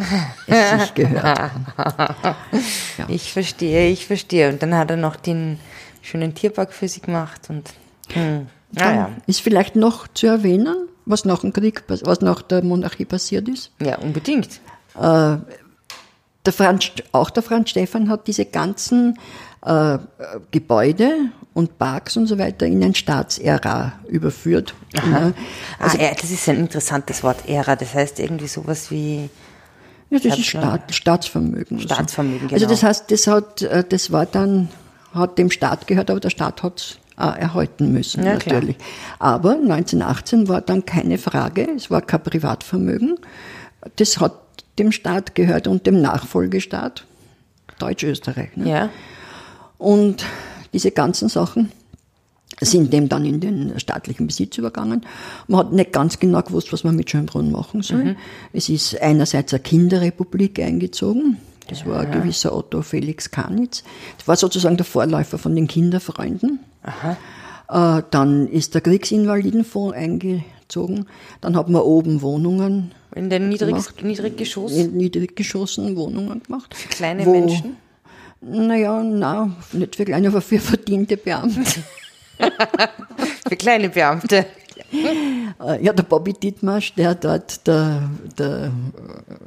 es 0.47 0.81
sich 0.81 0.93
gehört. 0.95 1.51
ja. 1.77 3.05
Ich 3.07 3.31
verstehe, 3.31 3.89
ich 3.89 4.07
verstehe. 4.07 4.49
Und 4.49 4.63
dann 4.63 4.73
hat 4.73 4.89
er 4.89 4.97
noch 4.97 5.15
den 5.15 5.59
schönen 6.01 6.33
Tierpark 6.33 6.73
für 6.73 6.87
sie 6.87 7.01
gemacht. 7.01 7.41
Und 7.49 7.73
hm. 8.09 8.47
ah, 8.77 8.91
ja. 8.91 9.09
ist 9.27 9.41
vielleicht 9.41 9.75
noch 9.75 10.07
zu 10.07 10.25
erwähnen, 10.25 10.87
was 11.05 11.25
nach 11.25 11.41
dem 11.41 11.53
Krieg, 11.53 11.83
was 11.87 12.21
nach 12.21 12.41
der 12.41 12.63
Monarchie 12.63 13.05
passiert 13.05 13.47
ist. 13.47 13.71
Ja, 13.79 13.99
unbedingt. 13.99 14.59
Äh, 14.95 15.37
der 16.45 16.53
Franz, 16.53 16.91
auch 17.11 17.29
der 17.29 17.43
Franz 17.43 17.69
Stefan 17.69 18.09
hat 18.09 18.25
diese 18.25 18.45
ganzen 18.45 19.19
äh, 19.65 19.97
Gebäude 20.51 21.31
und 21.53 21.77
Parks 21.77 22.17
und 22.17 22.27
so 22.27 22.37
weiter 22.37 22.65
in 22.65 22.83
ein 22.83 22.93
Staatsära 22.93 23.93
überführt. 24.07 24.75
Ja. 24.93 25.33
Also, 25.79 25.97
ah, 25.99 26.11
das 26.19 26.29
ist 26.29 26.47
ein 26.49 26.57
interessantes 26.57 27.23
Wort, 27.23 27.47
Ära. 27.47 27.75
Das 27.75 27.93
heißt 27.93 28.19
irgendwie 28.19 28.47
sowas 28.47 28.91
wie. 28.91 29.29
Ja, 30.09 30.19
das 30.19 30.37
ist 30.37 30.45
Staat, 30.45 30.93
Staatsvermögen. 30.93 31.79
Staatsvermögen, 31.79 32.47
genau. 32.47 32.53
Also 32.53 32.67
das 32.67 32.83
heißt, 32.83 33.11
das 33.11 33.27
hat, 33.27 33.61
äh, 33.61 33.83
das 33.87 34.11
war 34.11 34.25
dann, 34.25 34.69
hat 35.13 35.37
dem 35.37 35.51
Staat 35.51 35.87
gehört, 35.87 36.09
aber 36.09 36.19
der 36.19 36.29
Staat 36.29 36.63
hat 36.63 36.79
es 36.79 36.99
äh, 37.17 37.39
erhalten 37.39 37.91
müssen, 37.91 38.23
ja, 38.23 38.33
natürlich. 38.33 38.77
Klar. 38.77 39.33
Aber 39.33 39.51
1918 39.53 40.47
war 40.47 40.61
dann 40.61 40.85
keine 40.85 41.17
Frage, 41.17 41.67
es 41.75 41.91
war 41.91 42.01
kein 42.01 42.23
Privatvermögen. 42.23 43.17
Das 43.97 44.19
hat 44.19 44.33
dem 44.79 44.91
Staat 44.91 45.35
gehört 45.35 45.67
und 45.67 45.87
dem 45.87 46.01
Nachfolgestaat, 46.01 47.05
Deutsch-Österreich. 47.79 48.55
Ne? 48.55 48.69
Ja. 48.69 48.89
Und 49.77 50.25
diese 50.73 50.91
ganzen 50.91 51.29
Sachen 51.29 51.71
sind 52.59 52.91
dem 52.91 53.07
dann 53.07 53.25
in 53.25 53.39
den 53.39 53.79
staatlichen 53.79 54.27
Besitz 54.27 54.57
übergangen. 54.57 55.05
Man 55.47 55.59
hat 55.59 55.73
nicht 55.73 55.93
ganz 55.93 56.19
genau 56.19 56.41
gewusst, 56.41 56.73
was 56.73 56.83
man 56.83 56.95
mit 56.95 57.09
Schönbrunn 57.09 57.51
machen 57.51 57.81
soll. 57.83 58.03
Mhm. 58.03 58.15
Es 58.53 58.69
ist 58.69 58.99
einerseits 58.99 59.53
eine 59.53 59.61
Kinderrepublik 59.61 60.59
eingezogen. 60.59 61.37
Das 61.67 61.85
war 61.85 61.99
ein 61.99 62.11
gewisser 62.11 62.55
Otto 62.55 62.81
Felix 62.81 63.29
Kanitz. 63.29 63.83
Das 64.17 64.27
war 64.27 64.37
sozusagen 64.37 64.77
der 64.77 64.85
Vorläufer 64.85 65.37
von 65.37 65.53
den 65.53 65.67
Kinderfreunden. 65.67 66.59
Aha. 66.83 67.17
Äh, 67.99 68.03
dann 68.09 68.47
ist 68.47 68.73
der 68.73 68.81
Kriegsinvalidenfonds 68.81 69.95
eingezogen. 69.95 71.07
Dann 71.41 71.57
hat 71.57 71.67
man 71.67 71.81
oben 71.81 72.21
Wohnungen. 72.21 72.91
In 73.13 73.29
den 73.29 73.49
Niedrig 73.49 73.75
Niedriggeschoss? 74.01 74.71
In 74.71 74.95
Niedriggeschossen 74.95 75.95
Wohnungen 75.97 76.41
gemacht. 76.41 76.73
Für 76.73 76.87
kleine 76.87 77.25
Menschen? 77.25 77.75
Naja, 78.41 79.01
na, 79.03 79.51
nicht 79.73 79.95
für 79.95 80.05
kleine, 80.05 80.27
aber 80.27 80.41
für 80.41 80.59
verdiente 80.59 81.17
Beamte. 81.17 81.61
für 83.47 83.55
kleine 83.55 83.89
Beamte. 83.89 84.45
Äh, 85.59 85.83
ja, 85.83 85.91
der 85.91 86.03
Bobby 86.03 86.33
Dietmarsch, 86.33 86.93
der 86.93 87.15
dort 87.15 87.65
der, 87.67 88.09
der 88.37 88.71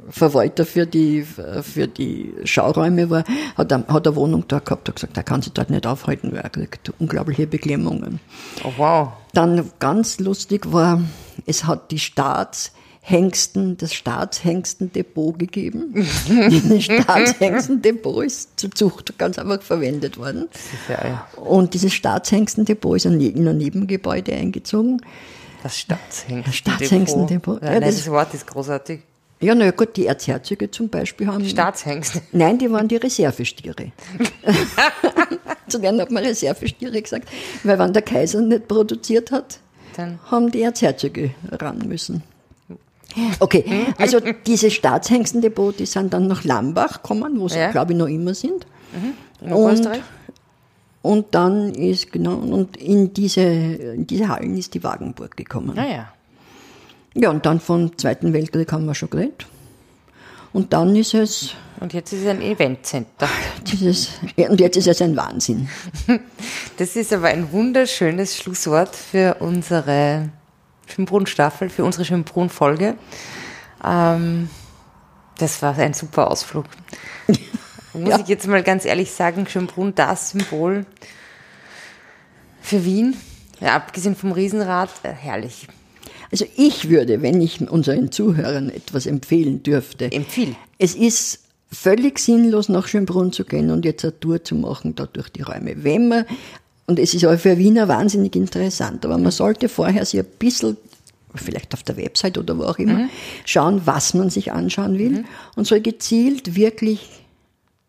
Verwalter 0.09 0.65
für 0.65 0.85
die, 0.85 1.23
für 1.23 1.87
die 1.87 2.33
Schauräume 2.43 3.09
war, 3.09 3.23
hat, 3.57 3.71
eine, 3.71 3.87
hat 3.87 4.07
eine 4.07 4.15
Wohnung 4.15 4.45
da 4.47 4.59
gehabt, 4.59 4.87
hat 4.87 4.95
gesagt, 4.95 5.17
er 5.17 5.23
kann 5.23 5.41
sich 5.41 5.53
dort 5.53 5.69
nicht 5.69 5.87
aufhalten, 5.87 6.31
weil 6.31 6.41
er 6.41 6.49
kriegt 6.49 6.91
unglaubliche 6.99 7.47
Beklemmungen. 7.47 8.19
Oh, 8.63 8.73
wow. 8.77 9.09
Dann 9.33 9.71
ganz 9.79 10.19
lustig 10.19 10.71
war, 10.71 11.01
es 11.45 11.65
hat 11.65 11.91
die 11.91 11.99
Staats, 11.99 12.73
Hengsten, 13.03 13.77
das 13.77 13.93
Staatshengstendepot 13.95 15.39
gegeben. 15.39 15.93
das 16.69 16.83
Staatshengstendepot 16.83 18.25
ist 18.25 18.59
zur 18.59 18.71
Zucht 18.71 19.17
ganz 19.17 19.39
einfach 19.39 19.61
verwendet 19.61 20.17
worden. 20.17 20.47
Sicher, 20.87 21.07
ja. 21.07 21.27
Und 21.41 21.73
dieses 21.73 21.93
Staatshengstendepot 21.93 22.97
ist 22.97 23.05
in 23.05 23.47
ein 23.47 23.57
Nebengebäude 23.57 24.33
eingezogen. 24.33 25.01
Das 25.63 25.79
Staatshengstendepot. 25.79 26.47
Das 26.47 26.55
Staatshengstendepot. 26.55 27.61
Ja, 27.63 27.73
ja, 27.73 27.79
das 27.79 28.09
Wort 28.09 28.33
ist 28.35 28.45
großartig. 28.45 29.01
Ja, 29.41 29.55
na 29.55 29.71
gut, 29.71 29.97
die 29.97 30.05
Erzherzöge 30.05 30.69
zum 30.69 30.89
Beispiel 30.89 31.25
haben. 31.25 31.43
Staatshengste. 31.43 32.21
Nein, 32.31 32.59
die 32.59 32.71
waren 32.71 32.87
die 32.87 32.97
Reservestiere. 32.97 33.91
Zu 35.67 35.81
werden 35.81 35.99
hat 35.99 36.11
man 36.11 36.23
Reservestiere 36.23 37.01
gesagt, 37.01 37.27
weil 37.63 37.79
wenn 37.79 37.91
der 37.91 38.03
Kaiser 38.03 38.41
nicht 38.41 38.67
produziert 38.67 39.31
hat, 39.31 39.59
Dann. 39.97 40.19
haben 40.29 40.51
die 40.51 40.61
Erzherzöge 40.61 41.31
ran 41.51 41.79
müssen. 41.87 42.21
Okay, 43.39 43.65
also 43.97 44.19
diese 44.45 44.71
Staatshengstendepot, 44.71 45.79
die 45.79 45.85
sind 45.85 46.13
dann 46.13 46.27
nach 46.27 46.43
Lambach 46.43 47.01
gekommen, 47.01 47.39
wo 47.39 47.47
sie, 47.47 47.59
ja. 47.59 47.71
glaube 47.71 47.93
ich, 47.93 47.97
noch 47.97 48.07
immer 48.07 48.33
sind. 48.33 48.65
Mhm. 48.93 49.47
In 49.47 49.53
und, 49.53 49.89
und 51.01 51.25
dann 51.33 51.73
ist, 51.73 52.11
genau, 52.11 52.35
und 52.35 52.77
in 52.77 53.13
diese, 53.13 53.41
in 53.41 54.05
diese 54.05 54.27
Hallen 54.27 54.57
ist 54.57 54.73
die 54.73 54.83
Wagenburg 54.83 55.35
gekommen. 55.35 55.75
Naja. 55.75 56.13
Ja, 57.13 57.29
und 57.29 57.45
dann 57.45 57.59
vom 57.59 57.97
Zweiten 57.97 58.33
Weltkrieg 58.33 58.71
haben 58.71 58.85
wir 58.85 58.95
schon 58.95 59.09
geredet. 59.09 59.45
Und 60.53 60.73
dann 60.73 60.95
ist 60.95 61.13
es. 61.13 61.53
Und 61.79 61.93
jetzt 61.93 62.13
ist 62.13 62.21
es 62.21 62.27
ein 62.27 62.41
Eventcenter. 62.41 63.27
Dieses, 63.71 64.09
und 64.37 64.59
jetzt 64.59 64.77
ist 64.77 64.87
es 64.87 65.01
ein 65.01 65.15
Wahnsinn. 65.15 65.69
Das 66.77 66.95
ist 66.95 67.13
aber 67.13 67.27
ein 67.27 67.51
wunderschönes 67.51 68.37
Schlusswort 68.37 68.95
für 68.95 69.35
unsere 69.39 70.29
Schönbrunn-Staffel, 70.91 71.69
für 71.69 71.83
unsere 71.83 72.05
Schönbrunn-Folge. 72.05 72.95
Ähm, 73.83 74.49
das 75.37 75.61
war 75.61 75.77
ein 75.77 75.93
super 75.93 76.29
Ausflug. 76.29 76.65
Muss 77.93 78.09
ja. 78.09 78.19
ich 78.19 78.27
jetzt 78.27 78.47
mal 78.47 78.63
ganz 78.63 78.85
ehrlich 78.85 79.11
sagen, 79.11 79.47
Schönbrunn, 79.47 79.93
das 79.95 80.31
Symbol 80.31 80.85
für 82.61 82.85
Wien. 82.85 83.17
Ja, 83.59 83.75
abgesehen 83.75 84.15
vom 84.15 84.31
Riesenrad, 84.31 84.89
äh, 85.03 85.11
herrlich. 85.11 85.67
Also 86.31 86.45
ich 86.55 86.89
würde, 86.89 87.21
wenn 87.21 87.41
ich 87.41 87.59
unseren 87.69 88.11
Zuhörern 88.11 88.69
etwas 88.69 89.05
empfehlen 89.05 89.63
dürfte. 89.63 90.11
Empfehl. 90.11 90.55
Es 90.77 90.95
ist 90.95 91.41
völlig 91.71 92.19
sinnlos, 92.19 92.69
nach 92.69 92.87
Schönbrunn 92.87 93.31
zu 93.31 93.43
gehen 93.45 93.69
und 93.69 93.85
jetzt 93.85 94.03
eine 94.03 94.19
Tour 94.19 94.43
zu 94.43 94.55
machen, 94.55 94.95
da 94.95 95.05
durch 95.05 95.29
die 95.29 95.41
Räume. 95.41 95.83
Wenn 95.83 96.07
man 96.07 96.25
und 96.91 96.99
es 96.99 97.13
ist 97.13 97.25
auch 97.25 97.37
für 97.37 97.57
Wiener 97.57 97.87
wahnsinnig 97.87 98.35
interessant, 98.35 99.05
aber 99.05 99.17
man 99.17 99.31
sollte 99.31 99.69
vorher 99.69 100.05
sich 100.05 100.19
ein 100.19 100.25
bisschen 100.39 100.75
vielleicht 101.33 101.73
auf 101.73 101.83
der 101.83 101.95
Website 101.95 102.37
oder 102.37 102.57
wo 102.57 102.63
auch 102.63 102.79
immer, 102.79 103.05
mhm. 103.05 103.09
schauen, 103.45 103.81
was 103.85 104.13
man 104.13 104.29
sich 104.29 104.51
anschauen 104.51 104.99
will 104.99 105.19
mhm. 105.19 105.25
und 105.55 105.65
soll 105.65 105.79
gezielt 105.79 106.57
wirklich 106.57 107.07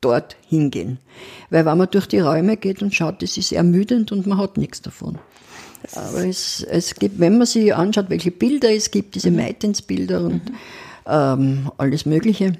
dort 0.01 0.37
hingehen. 0.49 0.99
Weil 1.51 1.67
wenn 1.67 1.79
man 1.79 1.91
durch 1.91 2.07
die 2.07 2.21
Räume 2.21 2.57
geht 2.57 2.81
und 2.81 2.95
schaut, 2.95 3.23
das 3.23 3.37
ist 3.37 3.51
ermüdend 3.51 4.13
und 4.13 4.29
man 4.29 4.39
hat 4.39 4.57
nichts 4.57 4.83
davon. 4.83 5.19
Aber 5.97 6.25
es, 6.25 6.63
es 6.63 6.95
gibt, 6.95 7.19
wenn 7.19 7.39
man 7.39 7.47
sich 7.49 7.75
anschaut, 7.75 8.09
welche 8.09 8.31
Bilder 8.31 8.71
es 8.71 8.93
gibt, 8.93 9.17
diese 9.17 9.33
mhm. 9.33 9.39
Meitens-Bilder 9.39 10.21
und 10.21 10.49
mhm. 10.49 10.57
ähm, 11.07 11.73
alles 11.77 12.07
Mögliche, 12.07 12.53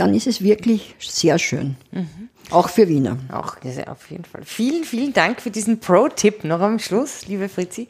dann 0.00 0.14
ist 0.14 0.26
es 0.26 0.42
wirklich 0.42 0.94
sehr 0.98 1.38
schön. 1.38 1.76
Mhm. 1.92 2.30
Auch 2.50 2.68
für 2.70 2.88
Wiener. 2.88 3.18
Auch, 3.30 3.56
auf 3.86 4.10
jeden 4.10 4.24
Fall. 4.24 4.42
Vielen, 4.44 4.84
vielen 4.84 5.12
Dank 5.12 5.40
für 5.40 5.50
diesen 5.50 5.78
Pro-Tipp 5.78 6.42
noch 6.44 6.60
am 6.60 6.78
Schluss, 6.78 7.26
liebe 7.26 7.48
Fritzi. 7.48 7.86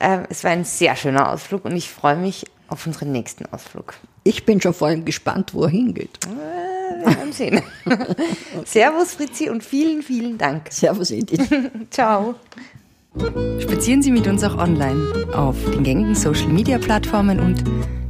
Äh, 0.00 0.20
es 0.28 0.44
war 0.44 0.50
ein 0.50 0.64
sehr 0.64 0.96
schöner 0.96 1.30
Ausflug 1.30 1.64
und 1.64 1.76
ich 1.76 1.88
freue 1.88 2.16
mich 2.16 2.44
auf 2.68 2.86
unseren 2.86 3.12
nächsten 3.12 3.46
Ausflug. 3.46 3.94
Ich 4.24 4.44
bin 4.44 4.60
schon 4.60 4.74
vor 4.74 4.88
allem 4.88 5.04
gespannt, 5.04 5.54
wo 5.54 5.62
er 5.62 5.70
hingeht. 5.70 6.18
Äh, 6.26 7.06
wir 7.06 7.16
werden 7.16 7.32
sehen. 7.32 7.62
Servus 8.64 9.14
Fritzi 9.14 9.48
und 9.48 9.64
vielen, 9.64 10.02
vielen 10.02 10.36
Dank. 10.38 10.66
Servus 10.70 11.10
Edith. 11.12 11.48
Ciao. 11.90 12.34
Spazieren 13.60 14.02
Sie 14.02 14.10
mit 14.10 14.26
uns 14.26 14.44
auch 14.44 14.58
online 14.58 15.28
auf 15.32 15.56
den 15.70 15.82
gängigen 15.82 16.14
Social 16.14 16.48
Media 16.48 16.78
Plattformen 16.78 17.40
und 17.40 17.64